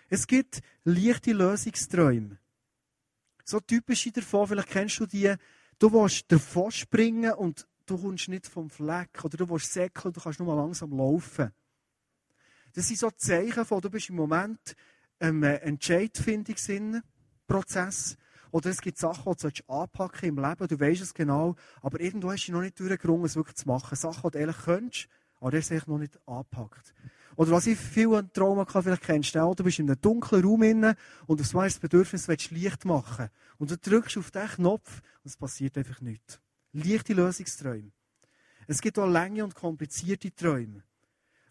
Es 0.09 0.29
gibt 0.29 0.61
leichte 0.85 1.33
Lösungsträume. 1.33 2.39
So 3.45 3.59
typische 3.59 4.13
davon, 4.13 4.47
vielleicht 4.47 4.69
kennst 4.69 5.01
du 5.01 5.07
die, 5.07 5.35
du 5.81 5.93
willst 5.93 6.31
davon 6.31 6.71
springen 6.71 7.33
und 7.33 7.67
du 7.87 7.99
kommst 7.99 8.29
nicht 8.29 8.47
vom 8.47 8.71
Fleck 8.71 9.25
oder 9.25 9.39
du 9.39 9.51
willst 9.51 9.73
säckeln, 9.73 10.13
du 10.13 10.21
kannst 10.21 10.39
nur 10.39 10.55
mal 10.55 10.63
langsam 10.63 10.97
laufen. 10.97 11.51
Das 12.75 12.87
sind 12.87 13.01
so 13.01 13.11
Zeichen 13.11 13.65
von, 13.65 13.81
du 13.81 13.91
bist 13.91 14.09
im 14.09 14.15
Moment 14.15 14.77
im 15.19 15.43
Entscheidfindungsprozess 15.43 18.17
Oder 18.53 18.71
es 18.71 18.81
gibt 18.81 18.99
Sachen, 18.99 19.35
die 19.35 19.49
du 19.49 19.69
anpacken 19.69 20.29
im 20.29 20.39
Leben, 20.39 20.69
du 20.69 20.79
weißt 20.79 21.03
es 21.03 21.13
genau, 21.13 21.57
aber 21.81 22.01
irgendwo 22.01 22.31
hast 22.31 22.47
du 22.47 22.53
noch 22.53 22.61
nicht 22.61 22.79
durchgerungen, 22.79 23.25
es 23.25 23.35
wirklich 23.35 23.57
zu 23.57 23.67
machen. 23.67 23.97
Sachen, 23.97 24.31
die 24.31 24.33
du 24.35 24.39
ehrlich 24.39 24.59
könntest, 24.59 25.09
aber 25.41 25.51
der 25.51 25.59
ist 25.59 25.73
noch 25.89 25.99
nicht 25.99 26.21
angepackt. 26.25 26.95
Oder 27.37 27.53
was 27.53 27.67
ich 27.67 27.79
viel 27.79 28.15
an 28.15 28.33
Trauma 28.33 28.63
hatte, 28.67 28.83
vielleicht 28.83 29.03
kennst 29.03 29.35
du 29.35 29.43
auch, 29.43 29.55
du 29.55 29.65
bist 29.65 29.79
in 29.79 29.89
einem 29.89 30.01
dunklen 30.01 30.45
Raum 30.45 30.63
inne 30.63 30.97
und 31.27 31.41
du 31.41 31.45
hast 31.45 31.55
das 31.55 31.79
Bedürfnis, 31.79 32.27
du 32.27 32.55
Licht 32.55 32.85
machen. 32.85 33.29
Und 33.59 33.71
du 33.71 33.79
drückst 33.79 34.19
auf 34.19 34.31
den 34.31 34.49
Knopf 34.49 35.01
und 35.23 35.31
es 35.31 35.37
passiert 35.37 35.79
einfach 35.79 36.01
nichts. 36.01 36.41
Leichte 36.73 37.15
Lösungsträume. 37.15 37.93
Es 38.67 38.81
gibt 38.81 38.99
auch 38.99 39.07
lange 39.07 39.45
und 39.45 39.55
komplizierte 39.55 40.35
Träume, 40.35 40.83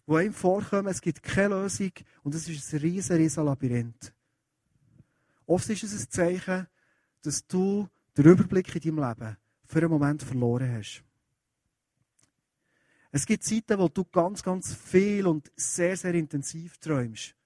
wo 0.06 0.16
einem 0.16 0.32
vorkommen, 0.32 0.88
es 0.88 1.00
gibt 1.00 1.22
keine 1.22 1.60
Lösung 1.60 1.92
und 2.22 2.34
es 2.34 2.48
ist 2.48 2.72
ein 2.72 2.80
riesen, 2.80 3.16
riesen 3.16 3.44
Labyrinth. 3.44 4.12
Oft 5.46 5.68
ist 5.68 5.82
es 5.82 5.92
ein 5.92 6.10
Zeichen, 6.10 6.66
dass 7.22 7.46
du 7.46 7.88
den 8.16 8.24
Überblick 8.24 8.74
in 8.74 8.96
deinem 8.96 9.08
Leben 9.08 9.36
für 9.66 9.78
einen 9.78 9.90
Moment 9.90 10.22
verloren 10.22 10.72
hast. 10.76 11.04
Es 13.14 13.26
gibt 13.26 13.44
Zeiten, 13.44 13.78
wo 13.78 13.88
du 13.88 14.04
ganz, 14.04 14.42
ganz 14.42 14.74
viel 14.74 15.26
und 15.26 15.52
sehr, 15.54 15.98
sehr 15.98 16.14
intensiv 16.14 16.78
träumst. 16.78 17.36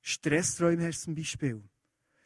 Stressträume 0.00 0.84
hast 0.84 1.02
du 1.02 1.04
zum 1.04 1.14
Beispiel. 1.14 1.62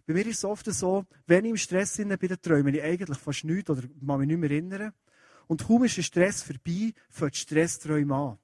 Bei 0.07 0.15
mir 0.15 0.27
ist 0.27 0.39
es 0.39 0.45
oft 0.45 0.65
so, 0.73 1.05
wenn 1.27 1.45
ich 1.45 1.51
im 1.51 1.57
Stress 1.59 1.99
bin, 1.99 2.37
träume 2.41 2.71
ich 2.71 2.83
eigentlich 2.83 3.19
fast 3.19 3.45
nichts 3.45 3.69
oder 3.69 3.83
kann 3.83 4.19
mich 4.19 4.29
nicht 4.29 4.39
mehr 4.39 4.51
erinnern. 4.51 4.93
Und 5.47 5.63
kaum 5.63 5.85
ist 5.85 5.99
der 5.99 6.03
Stress 6.03 6.43
vorbei, 6.43 6.95
fängt 7.11 7.37
Stressträume 7.37 8.15
an. 8.15 8.39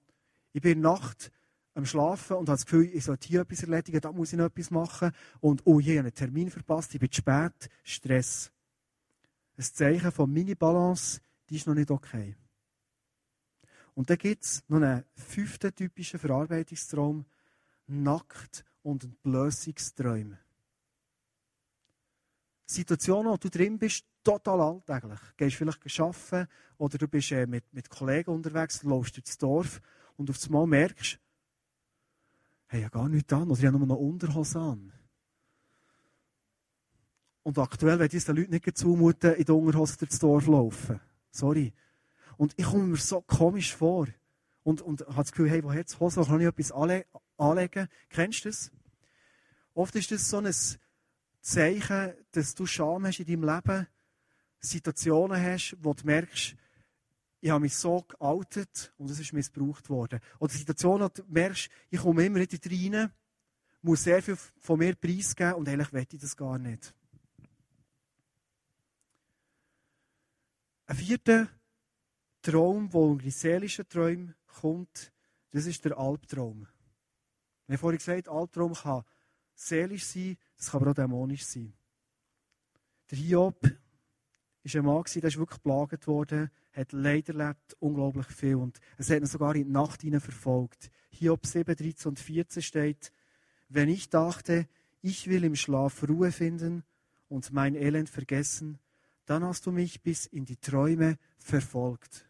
Ich 0.52 0.60
bin 0.60 0.82
Nacht 0.82 1.32
am 1.74 1.86
Schlafen 1.86 2.36
und 2.36 2.48
habe 2.48 2.58
das 2.58 2.66
Gefühl, 2.66 2.90
ich 2.92 3.04
sollte 3.04 3.28
hier 3.28 3.40
etwas 3.40 3.62
erledigen, 3.62 4.00
da 4.00 4.12
muss 4.12 4.32
ich 4.32 4.38
noch 4.38 4.46
etwas 4.46 4.70
machen. 4.70 5.12
Und 5.40 5.62
oh, 5.64 5.80
je, 5.80 5.92
ich 5.92 5.98
habe 5.98 6.08
einen 6.08 6.14
Termin 6.14 6.50
verpasst, 6.50 6.92
ich 6.92 7.00
bin 7.00 7.10
zu 7.10 7.22
spät. 7.22 7.70
Stress. 7.84 8.52
Ein 9.56 9.64
Zeichen 9.64 10.12
von 10.12 10.30
Mini-Balance, 10.30 11.20
die 11.48 11.56
ist 11.56 11.66
noch 11.66 11.74
nicht 11.74 11.90
okay. 11.90 12.36
Und 13.98 14.08
dann 14.10 14.18
gibt 14.18 14.44
es 14.44 14.62
noch 14.68 14.76
einen 14.76 15.04
fünften 15.16 15.74
typischen 15.74 16.20
Verarbeitungstraum, 16.20 17.24
Nackt- 17.88 18.64
und 18.84 19.02
Entblößungsträume. 19.02 20.38
Situationen, 22.64 23.32
wo 23.32 23.36
du 23.36 23.50
drin 23.50 23.76
bist, 23.76 24.04
total 24.22 24.60
alltäglich. 24.60 25.18
Du 25.18 25.36
gehst 25.36 25.56
vielleicht 25.56 26.00
arbeiten 26.00 26.48
oder 26.76 26.96
du 26.96 27.08
bist 27.08 27.32
äh, 27.32 27.44
mit, 27.48 27.64
mit 27.74 27.90
Kollegen 27.90 28.30
unterwegs, 28.30 28.84
läufst 28.84 29.16
durchs 29.16 29.36
Dorf 29.36 29.80
und 30.16 30.30
auf 30.30 30.44
einmal 30.44 30.68
merkst, 30.68 31.18
hey, 32.68 32.78
ich 32.78 32.84
habe 32.84 32.98
gar 33.00 33.08
nichts 33.08 33.32
an 33.32 33.50
oder 33.50 33.58
ich 33.58 33.66
habe 33.66 33.78
nur 33.78 33.88
noch 33.88 33.96
Unterhose 33.96 34.60
an. 34.60 34.92
Und 37.42 37.58
aktuell 37.58 37.98
werde 37.98 38.16
ich 38.16 38.24
den 38.24 38.36
Leuten 38.36 38.52
nicht 38.52 38.78
zumuten, 38.78 39.34
in 39.34 39.44
der 39.44 39.56
Unterhose 39.56 39.98
durchs 39.98 40.20
Dorf 40.20 40.46
laufen. 40.46 41.00
Sorry. 41.32 41.72
Und 42.38 42.54
ich 42.56 42.64
komme 42.66 42.84
mir 42.84 42.96
so 42.96 43.20
komisch 43.20 43.74
vor. 43.74 44.06
Und, 44.62 44.80
und 44.80 45.00
habe 45.00 45.16
das 45.16 45.32
Gefühl, 45.32 45.50
hey, 45.50 45.62
wo 45.62 45.72
hat 45.72 46.00
Hose? 46.00 46.24
Kann 46.24 46.40
ich 46.40 46.46
etwas 46.46 46.72
anle 46.72 47.04
anlegen? 47.36 47.88
Kennst 48.08 48.44
du 48.44 48.48
das? 48.48 48.70
Oft 49.74 49.94
ist 49.96 50.10
das 50.12 50.30
so 50.30 50.38
ein 50.38 50.54
Zeichen, 51.40 52.14
dass 52.30 52.54
du 52.54 52.64
Scham 52.64 53.06
hast 53.06 53.18
in 53.20 53.26
deinem 53.26 53.54
Leben, 53.54 53.86
Situationen 54.60 55.40
hast, 55.40 55.76
wo 55.80 55.94
du 55.94 56.04
merkst, 56.04 56.56
ich 57.40 57.50
habe 57.50 57.60
mich 57.60 57.76
so 57.76 58.02
geoutet 58.02 58.92
und 58.98 59.10
es 59.10 59.20
ist 59.20 59.32
missbraucht 59.32 59.88
worden. 59.90 60.20
Oder 60.38 60.52
Situationen, 60.52 61.08
wo 61.08 61.08
du 61.08 61.22
merkst, 61.28 61.70
ich 61.90 62.00
komme 62.00 62.24
immer 62.24 62.38
nicht 62.38 62.70
rein, 62.70 63.12
muss 63.82 64.04
sehr 64.04 64.22
viel 64.22 64.36
von 64.58 64.78
mir 64.78 64.94
preisgeben 64.94 65.54
und 65.54 65.68
eigentlich 65.68 65.92
will 65.92 66.06
ich 66.10 66.20
das 66.20 66.36
gar 66.36 66.58
nicht. 66.58 66.94
Ein 70.86 70.96
vierter 70.96 71.48
Traum, 72.42 72.88
der 72.90 73.00
in 73.00 73.18
die 73.18 73.30
seelischen 73.30 73.88
Träume 73.88 74.34
kommt, 74.46 75.12
das 75.50 75.66
ist 75.66 75.84
der 75.84 75.98
Albtraum. 75.98 76.66
Ich 77.66 77.72
habe 77.72 77.78
vorhin 77.78 77.98
gesagt, 77.98 78.28
Albtraum 78.28 78.74
kann 78.74 79.04
seelisch 79.54 80.04
sein, 80.04 80.36
es 80.56 80.70
kann 80.70 80.82
aber 80.82 80.90
auch 80.90 80.94
dämonisch 80.94 81.44
sein. 81.44 81.72
Der 83.10 83.18
Hiob 83.18 83.62
war 83.62 83.70
ein 84.74 84.84
Mann, 84.84 85.04
der 85.14 85.24
ist 85.24 85.38
wirklich 85.38 85.62
geplagt 85.62 86.06
worden, 86.06 86.50
hat 86.72 86.92
Leid 86.92 87.28
erlebt, 87.28 87.76
unglaublich 87.80 88.26
viel. 88.28 88.56
Und 88.56 88.78
es 88.98 89.10
hat 89.10 89.20
ihn 89.20 89.26
sogar 89.26 89.56
in 89.56 89.64
die 89.64 89.72
Nacht 89.72 90.02
hinein 90.02 90.20
verfolgt. 90.20 90.90
Hiob 91.10 91.46
7, 91.46 91.74
13 91.74 92.10
und 92.10 92.20
14 92.20 92.62
steht, 92.62 93.12
wenn 93.68 93.88
ich 93.88 94.10
dachte, 94.10 94.68
ich 95.00 95.28
will 95.28 95.44
im 95.44 95.56
Schlaf 95.56 96.06
Ruhe 96.08 96.32
finden 96.32 96.84
und 97.28 97.52
mein 97.52 97.74
Elend 97.74 98.08
vergessen, 98.08 98.78
dann 99.26 99.44
hast 99.44 99.66
du 99.66 99.72
mich 99.72 100.02
bis 100.02 100.26
in 100.26 100.44
die 100.44 100.56
Träume 100.56 101.18
verfolgt 101.38 102.27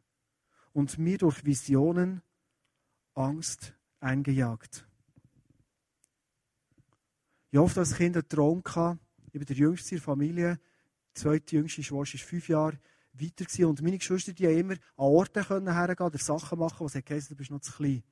und 0.79 0.97
mir 0.97 1.19
durch 1.19 1.45
Visionen 1.45 2.23
Angst 3.15 3.75
eingejagt. 3.99 4.87
Ich 7.51 7.59
oft 7.59 7.77
als 7.77 7.97
Kind 7.97 8.17
einen 8.17 8.29
Traum 8.29 8.63
gehabt, 8.63 9.01
bin 9.33 9.45
der 9.45 9.57
jüngste 9.57 9.99
Familie, 9.99 10.61
die 11.17 11.21
zweite 11.21 11.57
jüngste 11.57 11.83
Schwester 11.83 12.17
war 12.17 12.25
fünf 12.29 12.49
Jahre 12.49 12.79
weiter 13.13 13.45
gewesen. 13.45 13.65
und 13.65 13.83
meine 13.83 13.99
Geschwister, 13.99 14.33
die 14.33 14.45
immer 14.45 14.75
an 14.75 14.79
Orte 14.99 15.49
hergehen 15.49 16.07
oder 16.07 16.19
Sachen 16.19 16.61
machen, 16.61 16.87
sie 16.87 17.03
gesagt 17.03 17.33
du 17.33 17.35
bist 17.35 17.51
noch 17.51 17.61
zu 17.61 17.73
klein. 17.73 18.05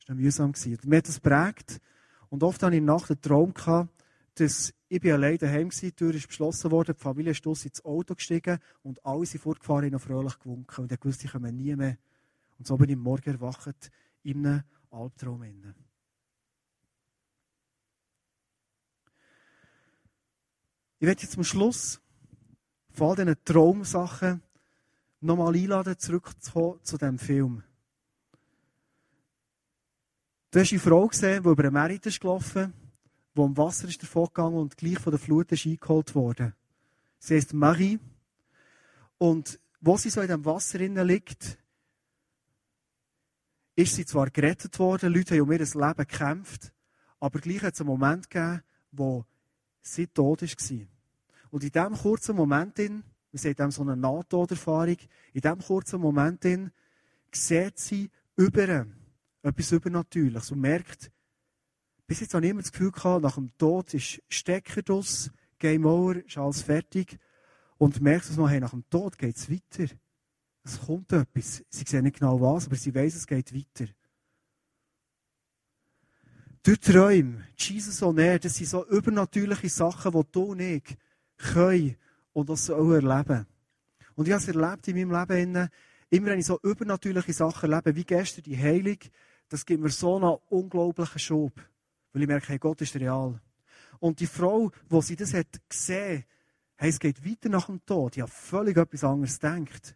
Das 0.00 0.08
war 0.08 0.16
mühsam. 0.16 0.50
Gewesen. 0.50 0.78
Mir 0.84 0.96
hat 0.96 1.06
das 1.06 1.20
prägt. 1.20 1.80
Und 2.28 2.42
oft 2.42 2.60
hatte 2.60 2.74
ich 2.74 2.78
in 2.78 2.86
der 2.86 2.96
Nacht 2.96 3.08
einen 3.08 3.20
Traum 3.20 3.54
gehabt, 3.54 3.88
dass 4.36 4.74
ich 4.88 5.00
bin 5.00 5.12
allein 5.12 5.38
daheim 5.38 5.72
war, 5.72 5.80
die 5.80 5.92
Tür 5.92 6.14
ist 6.14 6.28
beschlossen 6.28 6.70
worden, 6.70 6.94
die 6.96 7.02
Familie 7.02 7.32
ist 7.32 7.44
ins 7.44 7.84
Auto 7.84 8.14
gestiegen 8.14 8.58
und 8.82 9.04
alle 9.04 9.26
sind 9.26 9.40
fortgefahren 9.40 9.92
und 9.92 10.00
fröhlich 10.00 10.38
gewunken. 10.38 10.82
Und 10.82 10.92
ich 10.92 11.04
wusste, 11.04 11.24
ich 11.24 11.32
komme 11.32 11.52
nie 11.52 11.74
mehr. 11.74 11.96
Und 12.58 12.66
so 12.66 12.76
bin 12.76 12.90
ich 12.90 12.96
morgen 12.96 13.30
erwacht 13.30 13.90
in 14.22 14.46
einem 14.46 14.62
Albtraum. 14.90 15.42
Ich 20.98 21.06
werde 21.06 21.22
jetzt 21.22 21.32
zum 21.32 21.44
Schluss 21.44 22.00
von 22.92 23.08
all 23.08 23.16
diesen 23.16 23.44
Traumsachen 23.44 24.42
nochmal 25.20 25.54
einladen, 25.54 25.98
zurückzukommen 25.98 26.78
zu 26.82 26.98
diesem 26.98 27.18
Film. 27.18 27.62
Du 30.50 30.60
hast 30.60 30.72
eine 30.72 30.80
Frau 30.80 31.06
gesehen, 31.06 31.42
die 31.42 31.48
über 31.48 31.64
einen 31.64 31.72
Merit 31.72 32.06
ist 32.06 32.20
gelaufen 32.20 32.85
wo 33.36 33.44
im 33.44 33.56
Wasser 33.56 33.88
ist 33.88 34.02
davongegangen 34.02 34.58
und 34.58 34.76
gleich 34.76 34.98
von 34.98 35.10
der 35.10 35.20
Flut 35.20 35.52
ist 35.52 35.66
eingeholt 35.66 36.14
worden. 36.14 36.54
Sie 37.18 37.36
heißt 37.36 37.52
Marie. 37.52 37.98
Und 39.18 39.60
wo 39.80 39.96
sie 39.96 40.10
so 40.10 40.20
in 40.20 40.28
dem 40.28 40.44
Wasser 40.44 40.78
liegt, 40.78 41.58
ist 43.74 43.94
sie 43.94 44.06
zwar 44.06 44.30
gerettet 44.30 44.78
worden, 44.78 45.12
Leute 45.12 45.34
haben 45.34 45.42
um 45.42 45.52
ihr 45.52 45.58
Leben 45.58 45.96
gekämpft, 45.96 46.72
aber 47.20 47.40
gleich 47.40 47.62
hat 47.62 47.74
es 47.74 47.80
einen 47.80 47.90
Moment 47.90 48.30
gegeben, 48.30 48.62
wo 48.90 49.26
sie 49.82 50.06
tot 50.06 50.42
war. 50.42 50.86
Und 51.50 51.62
in 51.62 51.70
diesem 51.70 51.94
kurzen 51.94 52.36
Moment, 52.36 52.78
wir 52.78 53.00
sehen 53.32 53.54
dem 53.54 53.70
so 53.70 53.82
eine 53.82 53.96
Nahtoderfahrung, 53.96 54.96
in 55.34 55.40
diesem 55.40 55.60
kurzen 55.60 56.00
Moment 56.00 56.44
sieht 57.32 57.78
sie 57.78 58.10
über 58.36 58.86
etwas 59.42 59.72
Übernatürliches 59.72 60.50
und 60.50 60.60
merkt, 60.60 61.10
bis 62.06 62.20
jetzt 62.20 62.34
ich 62.34 62.44
immer 62.44 62.62
das 62.62 62.72
Gefühl 62.72 62.92
gehabt, 62.92 63.22
nach 63.22 63.34
dem 63.34 63.56
Tod 63.58 63.92
ist 63.94 64.22
Stecker 64.28 64.82
draus, 64.82 65.30
Game 65.58 65.84
Over, 65.84 66.24
ist 66.24 66.38
alles 66.38 66.62
fertig. 66.62 67.18
Und 67.78 68.00
merkst 68.00 68.36
du 68.36 68.48
hey, 68.48 68.60
nach 68.60 68.70
dem 68.70 68.88
Tod 68.88 69.18
geht 69.18 69.36
es 69.36 69.50
weiter. 69.50 69.92
Es 70.64 70.80
kommt 70.80 71.12
etwas. 71.12 71.64
Sie 71.68 71.84
sehen 71.86 72.04
nicht 72.04 72.18
genau 72.18 72.40
was, 72.40 72.66
aber 72.66 72.76
sie 72.76 72.94
wissen, 72.94 73.18
es 73.18 73.26
geht 73.26 73.54
weiter. 73.54 73.92
Durch 76.62 76.80
Träume, 76.80 77.46
Jesus 77.56 78.02
on 78.02 78.18
Air, 78.18 78.40
das 78.40 78.56
sind 78.56 78.68
so 78.68 78.84
übernatürliche 78.86 79.68
Sachen, 79.68 80.12
die 80.12 80.22
du 80.32 80.42
und 80.42 80.60
ich 80.60 80.96
können 81.36 81.96
und 82.32 82.48
das 82.48 82.70
auch 82.70 82.90
erleben. 82.90 83.46
Und 84.16 84.26
ich 84.26 84.32
habe 84.32 84.42
es 84.42 84.48
erlebt 84.48 84.88
in 84.88 85.08
meinem 85.08 85.28
Leben, 85.28 85.70
immer 86.10 86.26
wenn 86.26 86.38
ich 86.40 86.46
so 86.46 86.58
übernatürliche 86.62 87.32
Sachen 87.32 87.70
erlebe, 87.70 87.94
wie 87.94 88.04
gestern 88.04 88.42
die 88.42 88.58
Heilung, 88.58 88.98
das 89.48 89.64
gibt 89.64 89.80
mir 89.80 89.90
so 89.90 90.16
einen 90.16 90.38
unglaublichen 90.48 91.20
Schub. 91.20 91.52
Weil 92.16 92.22
ich 92.22 92.28
merke, 92.28 92.48
hey, 92.48 92.58
Gott 92.58 92.80
ist 92.80 92.96
real. 92.96 93.38
Und 93.98 94.20
die 94.20 94.26
Frau, 94.26 94.70
wo 94.88 95.02
sie 95.02 95.16
das 95.16 95.34
hat 95.34 95.60
gesehen, 95.68 96.24
hey, 96.76 96.88
es 96.88 96.98
geht 96.98 97.22
weiter 97.22 97.50
nach 97.50 97.66
dem 97.66 97.84
Tod, 97.84 98.16
die 98.16 98.22
hat 98.22 98.30
völlig 98.30 98.78
etwas 98.78 99.04
anderes 99.04 99.38
gedacht, 99.38 99.94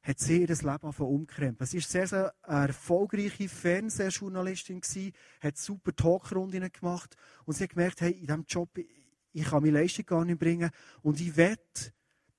hat 0.00 0.18
sie 0.18 0.40
ihr 0.40 0.48
Leben 0.48 0.66
angefangen 0.66 1.10
umkrempeln. 1.10 1.66
Sie 1.66 1.76
war 1.76 1.86
sehr, 1.86 2.06
sehr 2.06 2.34
erfolgreiche 2.40 3.50
Fernsehjournalistin 3.50 4.80
gewesen, 4.80 5.12
hat 5.42 5.58
super 5.58 5.94
Talkrunden 5.94 6.72
gemacht 6.72 7.18
und 7.44 7.52
sie 7.52 7.64
hat 7.64 7.70
gemerkt, 7.70 8.00
hey, 8.00 8.12
in 8.12 8.26
diesem 8.26 8.46
Job, 8.48 8.70
ich 8.78 9.44
kann 9.44 9.62
meine 9.62 9.80
Leistung 9.80 10.06
gar 10.06 10.24
nicht 10.24 10.38
bringen 10.38 10.70
und 11.02 11.20
ich 11.20 11.36
will 11.36 11.58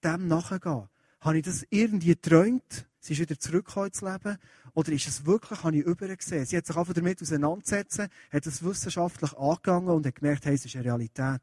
dem 0.03 0.27
nachgehen. 0.27 0.89
Habe 1.25 1.39
ich 1.39 1.43
das 1.43 1.65
irgendwie 1.71 2.09
geträumt? 2.09 2.85
Sie 2.99 3.13
ist 3.13 3.19
wieder 3.19 3.39
zurückgekommen 3.39 3.87
ins 3.87 4.01
Leben? 4.01 4.37
Oder 4.75 4.91
ist 4.91 5.07
es 5.07 5.25
wirklich, 5.25 5.63
habe 5.63 5.75
ich 5.75 5.83
übergesehen? 5.83 6.45
Sie 6.45 6.55
hat 6.55 6.67
sich 6.67 6.77
einfach 6.77 6.93
damit 6.93 7.19
auseinandersetzen, 7.19 8.09
hat 8.31 8.45
es 8.45 8.63
wissenschaftlich 8.63 9.33
angegangen 9.35 9.89
und 9.89 10.05
hat 10.05 10.13
gemerkt, 10.13 10.45
hey, 10.45 10.53
es 10.53 10.65
ist 10.65 10.75
eine 10.75 10.85
Realität. 10.85 11.41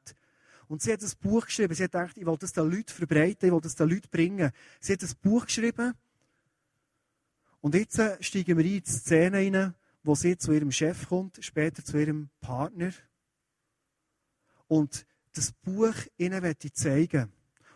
Und 0.68 0.82
sie 0.82 0.92
hat 0.92 1.02
ein 1.02 1.10
Buch 1.20 1.46
geschrieben. 1.46 1.74
Sie 1.74 1.82
hat 1.82 1.90
gedacht, 1.90 2.16
ich 2.16 2.24
will 2.24 2.36
das 2.38 2.52
den 2.52 2.70
Leuten 2.70 2.92
verbreiten, 2.92 3.48
ich 3.48 3.52
will 3.52 3.60
das 3.60 3.74
den 3.74 3.88
Leuten 3.88 4.08
bringen. 4.08 4.52
Sie 4.78 4.92
hat 4.92 5.02
ein 5.02 5.10
Buch 5.20 5.46
geschrieben. 5.46 5.94
Und 7.60 7.74
jetzt 7.74 7.98
äh, 7.98 8.22
steigen 8.22 8.56
wir 8.56 8.64
in 8.64 8.84
die 8.84 8.88
Szene 8.88 9.38
rein, 9.38 9.74
wo 10.04 10.14
sie 10.14 10.36
zu 10.36 10.52
ihrem 10.52 10.70
Chef 10.70 11.08
kommt, 11.08 11.44
später 11.44 11.84
zu 11.84 11.98
ihrem 11.98 12.28
Partner. 12.40 12.92
Und 14.68 15.06
das 15.32 15.50
Buch 15.50 15.94
ihnen 16.18 16.54
zeigen 16.72 17.32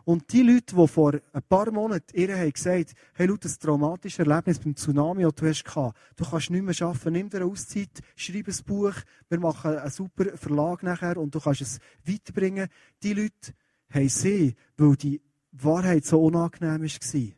und 0.06 0.32
die 0.32 0.42
Leute, 0.42 0.76
die 0.76 0.86
vor 0.86 1.14
ein 1.32 1.42
paar 1.48 1.72
Monaten 1.72 2.16
ihr 2.16 2.38
haben 2.38 2.52
gesagt 2.52 2.94
hey, 3.14 3.26
schau, 3.28 3.36
das 3.38 3.58
traumatische 3.58 4.22
Erlebnis 4.22 4.60
beim 4.60 4.76
Tsunami, 4.76 5.24
das 5.24 5.34
du 5.34 5.48
hast 5.48 5.64
gehabt, 5.64 5.98
du 6.14 6.24
kannst 6.24 6.48
nicht 6.50 6.62
mehr 6.62 6.88
arbeiten, 6.88 7.12
nimm 7.12 7.28
dir 7.28 7.38
eine 7.38 7.46
Auszeit, 7.46 7.90
schreib 8.14 8.46
ein 8.46 8.64
Buch, 8.64 8.94
wir 9.28 9.40
machen 9.40 9.76
einen 9.76 9.90
super 9.90 10.36
Verlag 10.36 10.84
nachher 10.84 11.16
und 11.16 11.34
du 11.34 11.40
kannst 11.40 11.62
es 11.62 11.80
weiterbringen. 12.04 12.68
Die 13.02 13.14
Leute 13.14 13.52
haben 13.90 14.08
sie, 14.08 14.54
weil 14.76 14.94
die 14.94 15.20
Wahrheit 15.50 16.04
so 16.04 16.22
unangenehm 16.22 16.82
war, 16.82 17.32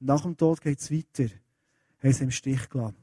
nach 0.00 0.20
dem 0.20 0.36
Tod 0.36 0.60
geht 0.60 0.78
es 0.78 0.92
weiter, 0.92 1.32
haben 2.02 2.12
sie 2.12 2.24
im 2.24 2.30
Stich 2.30 2.68
gelassen. 2.68 2.96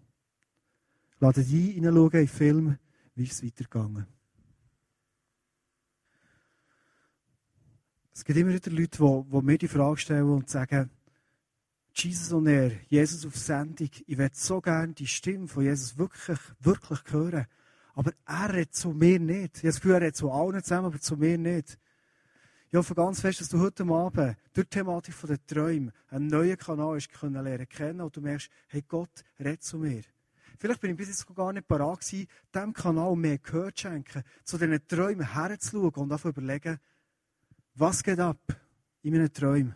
Laden 1.20 1.44
die 1.44 1.72
hineinschauen 1.72 2.12
in 2.12 2.20
den 2.20 2.28
Film, 2.28 2.78
wie 3.16 3.24
ist 3.24 3.34
es 3.34 3.44
weitergegangen. 3.44 4.06
Es 8.18 8.26
gibt 8.26 8.40
immer 8.40 8.52
wieder 8.52 8.72
Leute, 8.72 8.98
die, 8.98 9.32
die 9.32 9.46
mir 9.46 9.58
die 9.60 9.68
Frage 9.68 9.98
stellen 9.98 10.28
und 10.28 10.50
sagen, 10.50 10.90
Jesus 11.94 12.34
und 12.34 12.48
er, 12.48 12.72
Jesus 12.88 13.28
auf 13.28 13.38
Sendung, 13.38 13.92
ich 14.08 14.18
will 14.18 14.30
so 14.34 14.60
gerne 14.60 14.94
die 14.94 15.06
Stimme 15.06 15.48
von 15.48 15.64
Jesus 15.64 16.00
wirklich, 16.00 16.40
wirklich 16.60 17.00
hören. 17.12 17.46
Aber 17.94 18.12
er 18.26 18.54
redet 18.56 18.74
zu 18.74 18.90
mir 18.90 19.20
nicht. 19.20 19.58
Ich 19.58 19.62
habe 19.62 19.68
das 19.68 19.76
Gefühl, 19.76 19.92
er 19.94 20.02
redet 20.02 20.16
zu 20.16 20.32
allen 20.32 20.64
zusammen, 20.64 20.88
aber 20.88 21.00
zu 21.00 21.16
mir 21.16 21.38
nicht. 21.38 21.78
Ich 22.72 22.76
hoffe 22.76 22.96
ganz 22.96 23.22
fest, 23.22 23.40
dass 23.40 23.50
du 23.50 23.60
heute 23.60 23.84
Abend 23.84 24.36
durch 24.52 24.68
die 24.68 24.78
Thematik 24.78 25.14
der 25.22 25.46
Träume 25.46 25.94
einen 26.10 26.26
neuen 26.26 26.58
Kanal 26.58 26.96
hast 26.96 27.10
können 27.10 27.44
lernen 27.44 27.70
kennen 27.70 28.02
und 28.02 28.16
du 28.18 28.22
merkst, 28.22 28.50
hey, 28.70 28.84
Gott 28.88 29.24
redet 29.40 29.62
zu 29.62 29.78
mir. 29.78 30.02
Vielleicht 30.58 30.82
bin 30.82 30.90
ich 30.90 30.98
bis 30.98 31.10
jetzt 31.10 31.36
gar 31.36 31.54
nicht 31.54 31.68
parat 31.68 32.00
gewesen, 32.00 32.28
diesem 32.52 32.74
Kanal 32.74 33.16
mehr 33.16 33.38
Gehör 33.38 33.72
zu 33.76 33.82
schenken, 33.84 34.24
zu 34.44 34.58
diesen 34.58 34.88
Träumen 34.88 35.34
herzuschauen 35.36 35.94
und 35.94 36.12
einfach 36.12 36.32
überlegen, 36.32 36.80
was 37.80 38.04
geht 38.04 38.20
ab 38.20 38.40
in 39.04 39.14
meinen 39.14 39.32
Träumen? 39.32 39.76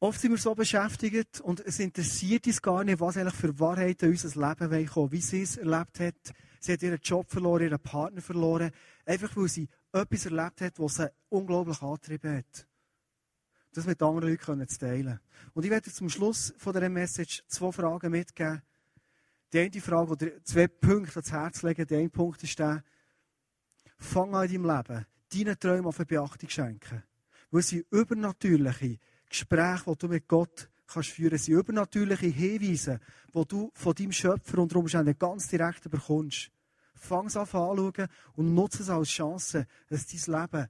Oft 0.00 0.20
sind 0.20 0.32
wir 0.32 0.38
so 0.38 0.54
beschäftigt 0.54 1.40
und 1.40 1.60
es 1.60 1.78
interessiert 1.78 2.46
uns 2.46 2.60
gar 2.60 2.84
nicht, 2.84 3.00
was 3.00 3.16
eigentlich 3.16 3.34
für 3.34 3.58
Wahrheiten 3.58 4.04
in 4.04 4.10
unser 4.10 4.48
Leben 4.48 4.86
kommen 4.86 5.12
wie 5.12 5.20
sie 5.22 5.42
es 5.42 5.56
erlebt 5.56 5.98
hat. 5.98 6.34
Sie 6.60 6.72
hat 6.74 6.82
ihren 6.82 7.00
Job 7.00 7.30
verloren, 7.30 7.62
ihren 7.62 7.78
Partner 7.78 8.20
verloren, 8.20 8.70
einfach 9.06 9.34
weil 9.34 9.48
sie 9.48 9.66
etwas 9.92 10.26
erlebt 10.26 10.60
hat, 10.60 10.78
was 10.78 10.96
sie 10.96 11.10
unglaublich 11.30 11.80
angetrieben 11.80 12.36
hat. 12.36 12.66
Das 13.72 13.86
mit 13.86 14.02
anderen 14.02 14.28
Leuten 14.28 14.68
zu 14.68 14.78
teilen. 14.78 15.20
Und 15.54 15.64
ich 15.64 15.70
werde 15.70 15.90
zum 15.90 16.10
Schluss 16.10 16.52
von 16.58 16.74
dieser 16.74 16.90
Message 16.90 17.42
zwei 17.48 17.72
Fragen 17.72 18.10
mitgeben. 18.10 18.62
Die 19.54 19.58
eine 19.58 19.80
Frage 19.80 20.10
oder 20.10 20.44
zwei 20.44 20.68
Punkte 20.68 21.14
ans 21.14 21.32
Herz 21.32 21.62
legen. 21.62 21.86
Der 21.86 21.98
eine 21.98 22.10
Punkt 22.10 22.42
ist 22.42 22.58
der, 22.58 22.84
fang 23.96 24.34
an 24.34 24.48
in 24.48 24.62
deinem 24.62 24.76
Leben, 24.76 25.06
deinen 25.32 25.58
Träumen 25.58 25.86
auf 25.86 25.98
Beachtung 25.98 26.48
schenken. 26.48 27.02
Weil 27.50 27.62
sie 27.62 27.84
übernatürliche 27.90 28.98
Gespräche, 29.28 29.84
die 29.86 29.98
du 29.98 30.08
mit 30.08 30.28
Gott 30.28 30.68
kannst 30.86 31.10
führen, 31.10 31.38
sind 31.38 31.54
übernatürliche 31.54 32.26
Hinweise, 32.26 33.00
die 33.34 33.44
du 33.46 33.70
von 33.74 33.94
deinem 33.94 34.12
Schöpfer 34.12 34.58
unter 34.58 34.76
Umständen 34.76 35.18
ganz 35.18 35.48
direkt 35.48 35.90
bekommst. 35.90 36.50
Fang 36.94 37.26
es 37.26 37.36
an 37.36 37.42
anzuschauen 37.42 38.08
und 38.34 38.54
nutze 38.54 38.82
es 38.82 38.88
als 38.88 39.08
Chance, 39.08 39.66
dass 39.88 40.06
dein 40.06 40.40
Leben 40.40 40.68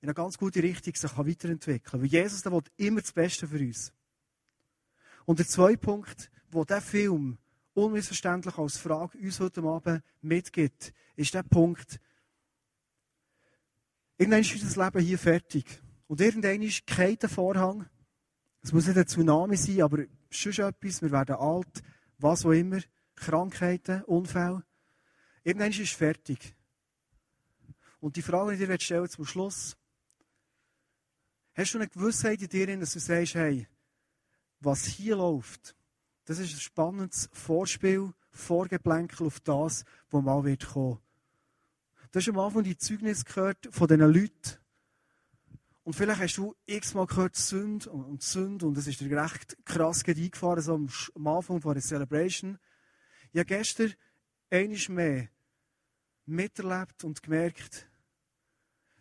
in 0.00 0.08
eine 0.08 0.14
ganz 0.14 0.38
gute 0.38 0.62
Richtung 0.62 0.94
sich 0.94 1.18
weiterentwickeln 1.18 1.82
kann. 1.82 2.00
Weil 2.00 2.08
Jesus 2.08 2.42
der 2.42 2.52
will 2.52 2.62
immer 2.76 3.00
das 3.00 3.12
Beste 3.12 3.46
für 3.46 3.58
uns. 3.58 3.92
Und 5.26 5.38
der 5.38 5.46
zweite 5.46 5.78
Punkt, 5.78 6.30
wo 6.50 6.64
der 6.64 6.80
Film 6.80 7.38
unmissverständlich 7.84 8.56
als 8.58 8.78
Frage 8.78 9.18
uns 9.18 9.40
heute 9.40 9.62
Abend 9.62 10.02
mitgibt, 10.20 10.92
ist 11.16 11.34
der 11.34 11.42
Punkt, 11.42 12.00
irgendwann 14.16 14.40
ist 14.40 14.52
unser 14.52 14.84
Leben 14.84 15.04
hier 15.04 15.18
fertig. 15.18 15.64
Und 16.06 16.20
irgendwann 16.20 16.62
ist 16.62 16.86
kein 16.86 17.18
Vorhang. 17.18 17.88
Es 18.62 18.72
muss 18.72 18.86
nicht 18.86 18.98
ein 18.98 19.06
Tsunami 19.06 19.56
sein, 19.56 19.82
aber 19.82 20.04
schon 20.28 20.52
etwas. 20.52 21.02
Wir 21.02 21.10
werden 21.10 21.36
alt, 21.36 21.82
was 22.18 22.44
auch 22.44 22.50
immer. 22.50 22.80
Krankheiten, 23.14 24.02
Unfälle. 24.04 24.64
Irgendwann 25.44 25.70
ist 25.70 25.80
es 25.80 25.90
fertig. 25.90 26.54
Und 28.00 28.16
die 28.16 28.22
Frage, 28.22 28.56
die 28.56 28.62
ich 28.62 28.68
dir 28.68 28.80
stellen 28.80 29.08
zum 29.08 29.26
Schluss, 29.26 29.76
hast 31.54 31.74
du 31.74 31.78
eine 31.78 31.88
Gewissheit 31.88 32.40
in 32.42 32.48
dir, 32.48 32.78
dass 32.78 32.94
du 32.94 32.98
sagst, 32.98 33.34
hey, 33.34 33.68
was 34.60 34.84
hier 34.84 35.16
läuft, 35.16 35.74
das 36.30 36.38
ist 36.38 36.54
ein 36.54 36.60
spannendes 36.60 37.28
Vorspiel, 37.32 38.14
Vorgeplänkel 38.30 39.26
auf 39.26 39.40
das, 39.40 39.84
was 40.12 40.22
mal 40.22 40.44
wird 40.44 40.64
kommen. 40.64 41.00
Du 42.12 42.20
hast 42.20 42.28
am 42.28 42.38
Anfang 42.38 42.62
die 42.62 42.76
Zeugnis 42.76 43.24
gehört 43.24 43.68
von 43.72 43.88
diesen 43.88 44.12
Leuten. 44.12 44.58
Und 45.82 45.96
vielleicht 45.96 46.20
hast 46.20 46.36
du 46.36 46.54
x-mal 46.66 47.06
gehört 47.06 47.34
Sünd 47.34 47.88
und 47.88 48.22
Sünd 48.22 48.62
und 48.62 48.78
es 48.78 48.86
ist 48.86 49.00
dir 49.00 49.20
recht 49.20 49.56
krass 49.64 50.04
eingefahren, 50.06 50.62
so 50.62 50.74
am 51.16 51.26
Anfang 51.26 51.60
von 51.60 51.74
der 51.74 51.82
Celebration. 51.82 52.60
Habe 53.34 53.44
gestern 53.46 53.92
einiges 54.50 54.88
mehr 54.88 55.30
miterlebt 56.26 57.02
und 57.02 57.24
gemerkt, 57.24 57.88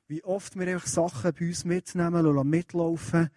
wie 0.08 0.24
oft 0.24 0.58
wir 0.58 0.68
einfach 0.68 0.88
Sachen 0.88 1.32
bei 1.32 1.46
uns 1.46 1.64
mitnehmen 1.64 2.50
mitlaufen 2.50 3.30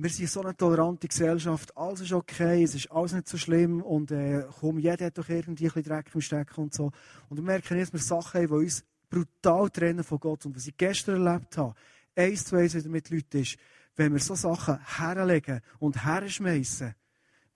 wir 0.00 0.10
sind 0.10 0.30
so 0.30 0.42
eine 0.42 0.56
tolerante 0.56 1.08
Gesellschaft, 1.08 1.76
alles 1.76 2.02
ist 2.02 2.12
okay, 2.12 2.62
es 2.62 2.76
ist 2.76 2.88
alles 2.88 3.14
nicht 3.14 3.26
so 3.26 3.36
schlimm 3.36 3.82
und 3.82 4.12
äh, 4.12 4.44
komm, 4.60 4.78
jeder 4.78 5.06
hat 5.06 5.18
doch 5.18 5.28
irgendwie 5.28 5.66
ein 5.66 5.72
bisschen 5.72 5.92
Dreck 5.92 6.14
im 6.14 6.20
Stecken 6.20 6.60
und 6.60 6.72
so. 6.72 6.92
Und 7.28 7.36
wir 7.36 7.42
merken 7.42 7.76
jetzt, 7.76 7.92
wir 7.92 7.98
Sachen 7.98 8.40
haben, 8.40 8.46
die 8.46 8.64
uns 8.64 8.84
brutal 9.10 9.68
trennen 9.70 10.04
von 10.04 10.20
Gott. 10.20 10.46
Und 10.46 10.54
was 10.54 10.68
ich 10.68 10.76
gestern 10.76 11.26
erlebt 11.26 11.56
habe, 11.56 11.74
eins 12.14 12.44
zu 12.44 12.54
eins 12.54 12.76
wieder 12.76 12.88
mit 12.88 13.10
Leuten 13.10 13.38
ist, 13.38 13.56
wenn 13.96 14.12
wir 14.12 14.20
so 14.20 14.36
Sachen 14.36 14.78
herlegen 14.98 15.60
und 15.80 16.04
herschmeißen, 16.04 16.94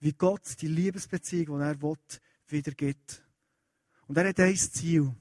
wie 0.01 0.11
Gott 0.11 0.61
die 0.61 0.67
Liebesbeziehung, 0.67 1.59
die 1.59 1.63
er 1.63 1.81
will, 1.81 1.97
wieder 2.49 2.73
gibt. 2.73 3.23
Und 4.05 4.17
er 4.17 4.27
hat 4.27 4.39
ein 4.41 4.57
Ziel. 4.57 5.15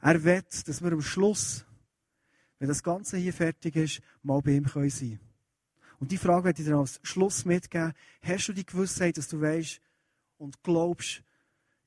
Er 0.00 0.24
will, 0.24 0.42
dass 0.64 0.82
wir 0.82 0.92
am 0.92 1.02
Schluss, 1.02 1.66
wenn 2.58 2.68
das 2.68 2.82
Ganze 2.82 3.18
hier 3.18 3.34
fertig 3.34 3.76
ist, 3.76 4.00
mal 4.22 4.40
bei 4.40 4.52
ihm 4.52 4.64
sein 4.64 4.88
können. 4.88 5.29
Und 6.00 6.10
die 6.10 6.16
Frage 6.16 6.44
werde 6.44 6.62
ich 6.62 6.66
dir 6.66 6.76
als 6.76 6.98
Schluss 7.02 7.44
mitgeben. 7.44 7.92
Hast 8.22 8.48
du 8.48 8.52
die 8.54 8.64
Gewissheit, 8.64 9.18
dass 9.18 9.28
du 9.28 9.40
weißt 9.40 9.80
und 10.38 10.62
glaubst, 10.62 11.22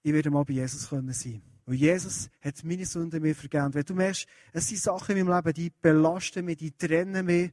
ich 0.03 0.13
werde 0.13 0.29
mal 0.29 0.45
bei 0.45 0.53
Jesus 0.53 0.83
sein 0.83 1.07
können 1.07 1.41
Weil 1.65 1.75
Jesus 1.75 2.29
hat 2.39 2.63
meine 2.63 2.85
Sünden 2.85 3.21
mir 3.23 3.33
vergeben. 3.33 3.73
Wenn 3.73 3.83
du 3.83 3.95
merkst, 3.95 4.27
es 4.51 4.67
sind 4.67 4.81
Sachen 4.81 5.17
in 5.17 5.25
meinem 5.25 5.37
Leben, 5.37 5.53
die 5.55 5.71
belasten 5.81 6.45
mich, 6.45 6.57
die 6.57 6.71
trennen 6.71 7.25
mich, 7.25 7.51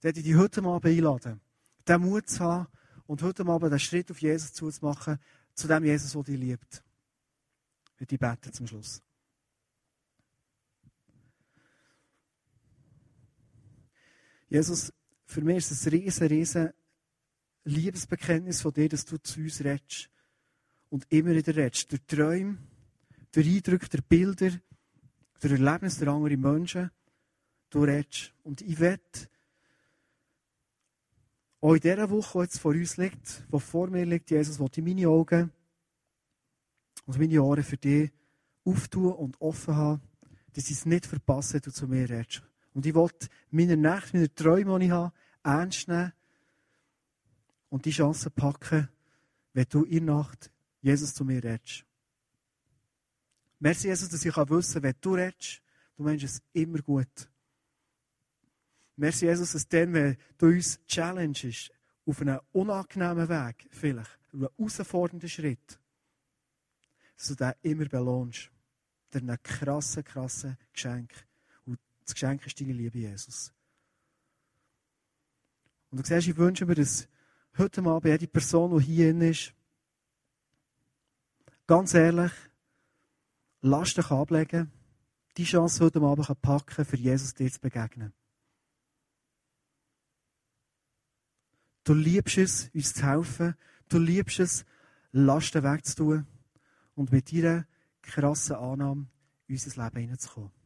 dann 0.00 0.02
werde 0.04 0.20
ich 0.20 0.24
dich 0.24 0.36
heute 0.36 0.62
Abend 0.64 0.86
einladen, 0.86 1.40
den 1.86 2.00
Mut 2.00 2.30
zu 2.30 2.40
haben 2.40 2.66
und 3.06 3.22
heute 3.22 3.44
Abend 3.46 3.70
den 3.70 3.78
Schritt 3.78 4.10
auf 4.10 4.18
Jesus 4.18 4.54
zuzumachen, 4.54 5.18
zu 5.52 5.68
dem 5.68 5.84
Jesus, 5.84 6.12
der 6.12 6.22
dich 6.22 6.38
liebt. 6.38 6.82
Ich 7.98 8.00
werde 8.00 8.18
beten 8.18 8.52
zum 8.54 8.66
Schluss. 8.66 9.02
Jesus, 14.48 14.90
für 15.30 15.42
mich 15.42 15.58
ist 15.58 15.70
es 15.70 15.86
ein 15.86 15.90
riesen, 15.90 16.26
riesen 16.26 16.72
Liebesbekenntnis 17.64 18.62
von 18.62 18.72
dir, 18.72 18.88
dass 18.88 19.04
du 19.04 19.16
zu 19.18 19.40
uns 19.40 19.62
redest. 19.62 20.10
Und 20.88 21.06
immer 21.08 21.30
wieder 21.30 21.54
redest. 21.54 21.90
Durch 21.92 22.02
Träume, 22.06 22.58
durch 23.30 23.46
Eindrücke, 23.46 23.88
durch 23.88 24.04
Bilder, 24.04 24.50
durch 25.40 25.52
Erlebnisse 25.52 26.04
der 26.04 26.14
anderen 26.14 26.40
Menschen. 26.40 26.90
Du 27.70 27.84
redest. 27.84 28.34
Und 28.42 28.60
ich 28.62 28.80
wette, 28.80 29.28
auch 31.60 31.74
in 31.74 31.80
dieser 31.80 32.10
Woche, 32.10 32.38
die 32.38 32.44
jetzt 32.44 32.58
vor 32.58 32.72
uns 32.72 32.96
liegt, 32.96 33.44
die 33.52 33.60
vor 33.60 33.88
mir 33.88 34.06
liegt, 34.06 34.30
Jesus, 34.30 34.58
will 34.58 34.70
ich 34.74 34.82
meine 34.82 35.08
Augen 35.08 35.52
und 37.06 37.18
meine 37.18 37.42
Ohren 37.42 37.62
für 37.62 37.76
dich 37.76 38.10
auftun 38.64 39.12
und 39.12 39.40
offen 39.40 39.76
haben, 39.76 40.02
dass 40.54 40.64
ich 40.64 40.78
es 40.78 40.86
nicht 40.86 41.06
verpasse, 41.06 41.60
du 41.60 41.70
zu 41.70 41.86
mir 41.86 42.08
redest. 42.08 42.42
Und 42.74 42.86
ich 42.86 42.94
will 42.94 43.10
meine 43.50 43.76
Nächte, 43.76 44.16
meine 44.16 44.34
Träume, 44.34 44.78
die 44.78 44.86
ich 44.86 44.90
habe, 44.90 45.12
ernst 45.42 45.88
nehmen 45.88 46.12
und 47.68 47.84
die 47.84 47.90
Chance 47.90 48.30
packen, 48.30 48.88
wenn 49.52 49.66
du 49.68 49.84
in 49.84 50.06
der 50.06 50.16
Nacht 50.16 50.50
Jesus 50.80 51.14
zu 51.14 51.24
mir 51.24 51.42
redest. 51.42 51.84
Merci, 53.58 53.88
Jesus, 53.88 54.08
dass 54.08 54.24
ich 54.24 54.36
wissen 54.36 54.74
kann, 54.74 54.82
wenn 54.82 54.94
du 55.00 55.14
redest, 55.14 55.62
du 55.96 56.02
meinst 56.02 56.24
es 56.24 56.42
immer 56.52 56.78
gut. 56.78 57.28
Merci, 58.96 59.26
Jesus, 59.26 59.52
dass 59.52 59.68
dann, 59.68 59.92
wenn 59.92 60.16
du 60.38 60.46
uns 60.46 60.80
challenges, 60.86 61.70
auf 62.06 62.20
einem 62.20 62.40
unangenehmen 62.52 63.28
Weg, 63.28 63.68
vielleicht, 63.70 64.18
einen 64.32 64.48
herausfordernden 64.56 65.28
Schritt, 65.28 65.78
dass 67.16 67.28
du 67.28 67.34
den 67.34 67.52
immer 67.62 67.86
belohnst. 67.86 68.50
dir 69.12 69.20
ein 69.20 69.42
krasses, 69.42 70.04
krasses 70.04 70.54
Geschenk. 70.72 71.12
Das 72.10 72.14
Geschenk 72.16 72.44
ist 72.44 72.60
deine 72.60 72.72
Liebe, 72.72 72.98
Jesus. 72.98 73.52
Und 75.90 76.00
du 76.00 76.04
siehst, 76.04 76.26
ich 76.26 76.36
wünsche 76.36 76.66
mir, 76.66 76.74
dass 76.74 77.06
heute 77.56 77.84
Abend 77.84 78.06
jede 78.06 78.26
Person, 78.26 78.76
die 78.80 78.84
hier 78.84 79.16
ist, 79.20 79.54
ganz 81.68 81.94
ehrlich, 81.94 82.32
lass 83.60 83.94
dich 83.94 84.10
ablegen, 84.10 84.72
die 85.36 85.44
Chance 85.44 85.84
heute 85.84 86.00
Abend 86.00 86.42
packen 86.42 86.84
für 86.84 86.96
Jesus 86.96 87.32
dir 87.32 87.48
zu 87.48 87.60
begegnen. 87.60 88.12
Du 91.84 91.94
liebst 91.94 92.38
es, 92.38 92.70
uns 92.74 92.92
zu 92.92 93.06
helfen. 93.06 93.54
Du 93.88 93.98
liebst 93.98 94.40
es, 94.40 94.64
Lasten 95.12 95.62
wegzutun 95.62 96.26
und 96.96 97.12
mit 97.12 97.32
deiner 97.32 97.68
krassen 98.02 98.56
Annahme 98.56 99.06
in 99.46 99.54
unser 99.54 99.84
Leben 99.84 100.00
hineinzukommen. 100.00 100.59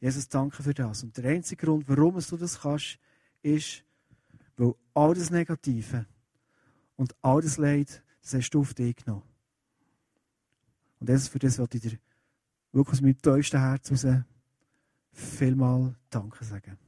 Jesus, 0.00 0.28
danke 0.28 0.62
für 0.62 0.74
das. 0.74 1.02
Und 1.02 1.16
der 1.16 1.30
einzige 1.30 1.66
Grund, 1.66 1.88
warum 1.88 2.18
du 2.18 2.36
das 2.36 2.60
kannst, 2.60 2.98
ist, 3.42 3.84
weil 4.56 4.74
all 4.94 5.14
das 5.14 5.30
Negative 5.30 6.06
und 6.96 7.14
all 7.22 7.42
das 7.42 7.58
Leid, 7.58 8.02
das 8.22 8.34
hast 8.34 8.50
du 8.50 8.60
auf 8.60 8.74
dich 8.74 8.96
genommen. 8.96 9.22
Und 10.98 11.08
Jesus, 11.08 11.28
für 11.28 11.38
das 11.38 11.58
wollte 11.58 11.76
ich 11.76 11.82
dir 11.82 11.98
wirklich 12.72 12.94
aus 12.94 13.00
meinem 13.00 13.20
tiefsten 13.20 13.60
Herz 13.60 13.90
heraus 13.90 14.24
vielmal 15.12 15.94
Danke 16.08 16.44
sagen. 16.44 16.78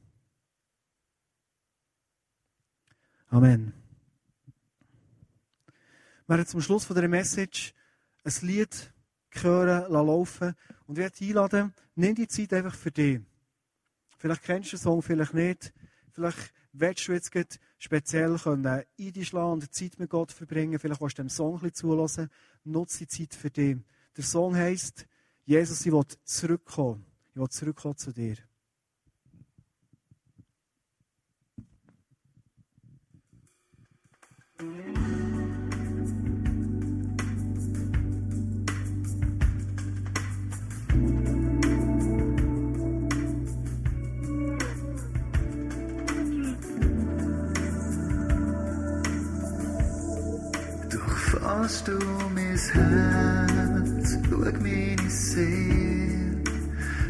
Amen. 3.27 3.73
Wir 6.27 6.37
haben 6.37 6.45
zum 6.45 6.61
Schluss 6.61 6.85
von 6.85 6.95
dieser 6.95 7.07
Message 7.07 7.73
ein 8.23 8.33
Lied 8.47 8.93
hören, 9.31 9.91
laufen 9.91 10.55
und 10.93 10.99
ich 10.99 11.05
möchte 11.05 11.25
einladen, 11.25 11.73
nimm 11.95 12.13
die 12.13 12.27
Zeit 12.27 12.53
einfach 12.53 12.75
für 12.75 12.91
dich. 12.91 13.19
Vielleicht 14.19 14.43
kennst 14.43 14.71
du 14.71 14.77
den 14.77 14.83
Song, 14.83 15.01
vielleicht 15.01 15.33
nicht. 15.33 15.73
Vielleicht 16.11 16.53
willst 16.71 17.07
du 17.07 17.13
jetzt 17.13 17.59
speziell 17.79 18.37
können 18.37 18.83
in 18.97 19.11
die 19.11 19.25
schlagen 19.25 19.53
und 19.53 19.73
Zeit 19.73 19.97
mit 19.97 20.11
Gott 20.11 20.31
verbringen. 20.31 20.77
Vielleicht 20.77 21.01
willst 21.01 21.17
du 21.17 21.23
dem 21.23 21.29
Song 21.29 21.55
ein 21.55 21.61
bisschen 21.61 21.73
zulassen. 21.73 22.29
Nutze 22.63 22.99
die 22.99 23.07
Zeit 23.07 23.33
für 23.33 23.49
dich. 23.49 23.77
Der 24.15 24.23
Song 24.23 24.55
heisst, 24.55 25.07
Jesus, 25.45 25.83
ich 25.83 25.91
will 25.91 26.05
zurückkommen. 26.25 27.03
Ich 27.31 27.41
will 27.41 27.49
zurückkommen 27.49 27.97
zu 27.97 28.11
dir. 28.11 28.37
Durchfasst 51.63 51.87
du 51.87 51.97
mein 52.35 52.57
Herz, 52.73 54.17
schau 54.29 54.37
meine 54.61 55.09
Seele, 55.09 56.43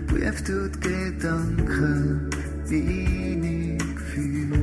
prüf 0.05 0.43
du 0.43 0.69
die 0.69 0.79
Gedanken, 0.79 2.29
meine 2.69 3.77
Gefühle. 3.95 4.59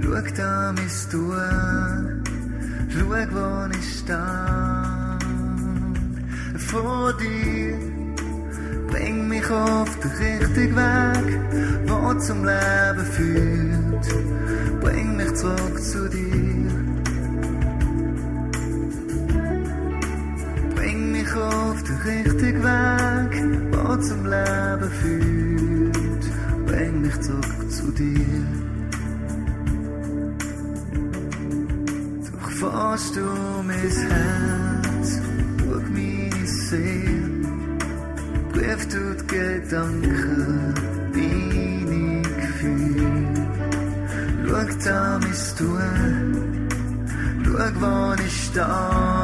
Schau 0.00 0.34
da 0.36 0.72
mein 0.72 0.90
Tun, 1.10 2.22
schau, 2.90 3.10
wo 3.34 3.76
ich 3.76 3.98
stehe. 3.98 5.18
Vor 6.56 7.12
dir, 7.14 7.76
bring 8.86 9.28
mich 9.30 9.50
auf 9.50 9.98
den 9.98 10.10
richtigen 10.12 10.76
Weg, 10.76 11.40
wo 11.88 12.14
zum 12.20 12.44
Leben 12.44 13.04
führt. 13.14 14.06
Bring 14.80 15.16
mich 15.16 15.34
zurück 15.34 15.82
zu 15.82 16.08
dir. 16.08 16.63
Mich 21.34 21.42
auf 21.42 21.82
den 21.82 21.96
richtigen 21.96 22.62
Weg, 22.62 23.32
wo 23.72 23.96
zum 23.96 24.24
Leben 24.24 24.90
führt. 25.00 26.24
Bring 26.66 27.00
mich 27.02 27.20
zurück 27.20 27.70
zu 27.70 27.90
dir. 27.90 28.46
Durchforst 32.30 33.16
du 33.16 33.26
mein 33.66 33.76
Herz, 33.76 35.20
schau 35.58 35.80
meine 35.92 36.46
Seele, 36.46 37.48
prüf 38.52 38.88
du 38.88 39.16
die 39.16 39.26
Gedanken, 39.26 40.74
meine 41.14 42.22
Gefühle. 42.22 43.08
Schau 44.46 44.84
da 44.84 45.18
mein 45.20 45.38
Tun, 45.58 46.68
schau, 47.44 47.58
wo 47.80 48.22
ich 48.22 48.44
stehe 48.44 49.23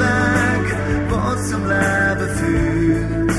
Weg, 0.00 0.66
wo 1.10 1.20
zum 1.48 1.62
Leben 1.74 2.28
führt. 2.38 3.36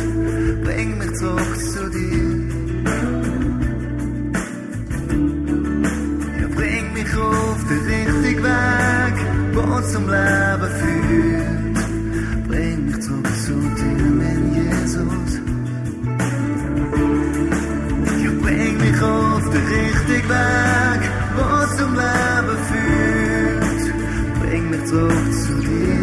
Bring 0.65 0.97
mich 1.00 1.13
zurück 1.19 1.56
zu 1.74 1.89
dir. 1.89 2.32
Ja, 6.39 6.47
bring 6.56 6.86
mich 6.93 7.13
auf 7.17 7.60
den 7.69 7.82
richtigen 7.91 8.43
Weg, 8.43 9.15
wo 9.56 9.82
zum 9.91 10.06
Leben 10.15 10.69
führt. 10.82 12.47
Bring 12.47 12.86
mich 12.86 13.00
zurück 13.02 13.30
zu 13.45 13.54
dir, 13.80 14.10
mein 14.19 14.41
Jesus. 14.56 15.32
Ja, 18.24 18.32
bring 18.43 18.74
mich 18.78 19.02
auf 19.02 19.43
den 19.54 19.65
richtigen 19.76 20.30
Weg, 20.30 21.02
wo 21.38 21.47
zum 21.78 21.91
Leben 21.95 22.58
führt. 22.69 23.84
Bring 24.41 24.63
mich 24.69 24.86
zurück 24.86 25.34
zu 25.45 25.54
dir. 25.62 26.01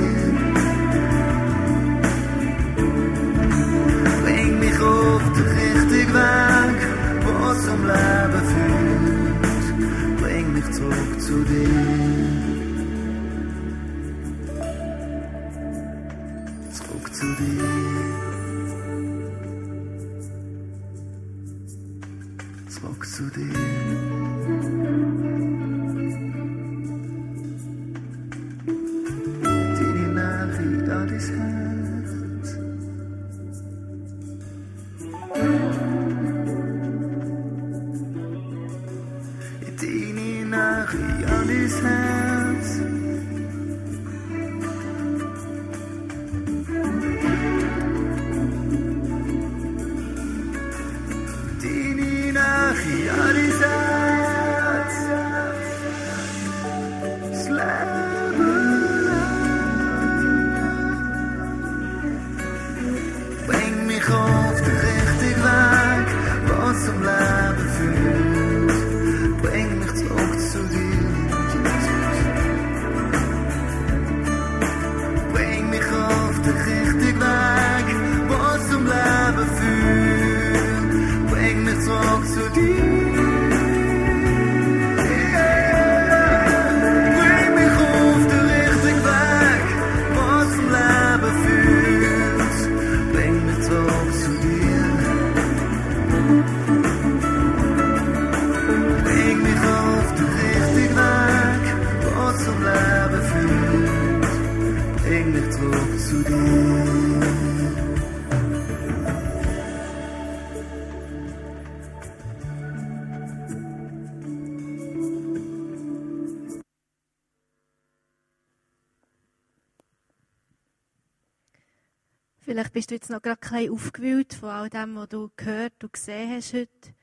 Bist 122.78 122.92
du 122.92 122.94
jetzt 122.94 123.10
noch 123.10 123.20
gerade 123.20 123.40
ein 123.50 123.70
aufgewühlt 123.70 124.34
von 124.34 124.50
all 124.50 124.70
dem, 124.70 124.94
was 124.94 125.08
du 125.08 125.32
gehört 125.36 125.82
und 125.82 125.92
gesehen 125.92 126.30
hast 126.30 126.54
heute. 126.54 126.94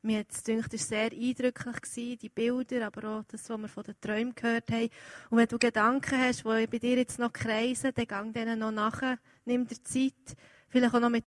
Mir 0.00 0.20
hat 0.20 0.30
es 0.30 0.44
gedacht, 0.44 0.72
es 0.72 0.86
sehr 0.86 1.10
eindrücklich, 1.10 1.80
gewesen, 1.80 2.18
die 2.22 2.28
Bilder, 2.28 2.86
aber 2.86 3.08
auch 3.08 3.24
das, 3.26 3.50
was 3.50 3.58
wir 3.58 3.66
von 3.66 3.82
den 3.82 4.00
Träumen 4.00 4.36
gehört 4.36 4.70
haben. 4.70 4.90
Und 5.30 5.38
wenn 5.38 5.48
du 5.48 5.58
Gedanken 5.58 6.20
hast, 6.20 6.44
die 6.44 6.66
bei 6.68 6.78
dir 6.78 6.98
jetzt 6.98 7.18
noch 7.18 7.32
kreisen, 7.32 7.90
dann 7.92 8.06
gang 8.06 8.32
denen 8.32 8.60
noch 8.60 8.70
nachher, 8.70 9.18
nimm 9.44 9.66
dir 9.66 9.82
Zeit, 9.82 10.36
vielleicht 10.68 10.94
auch 10.94 11.00
noch 11.00 11.10
mit 11.10 11.22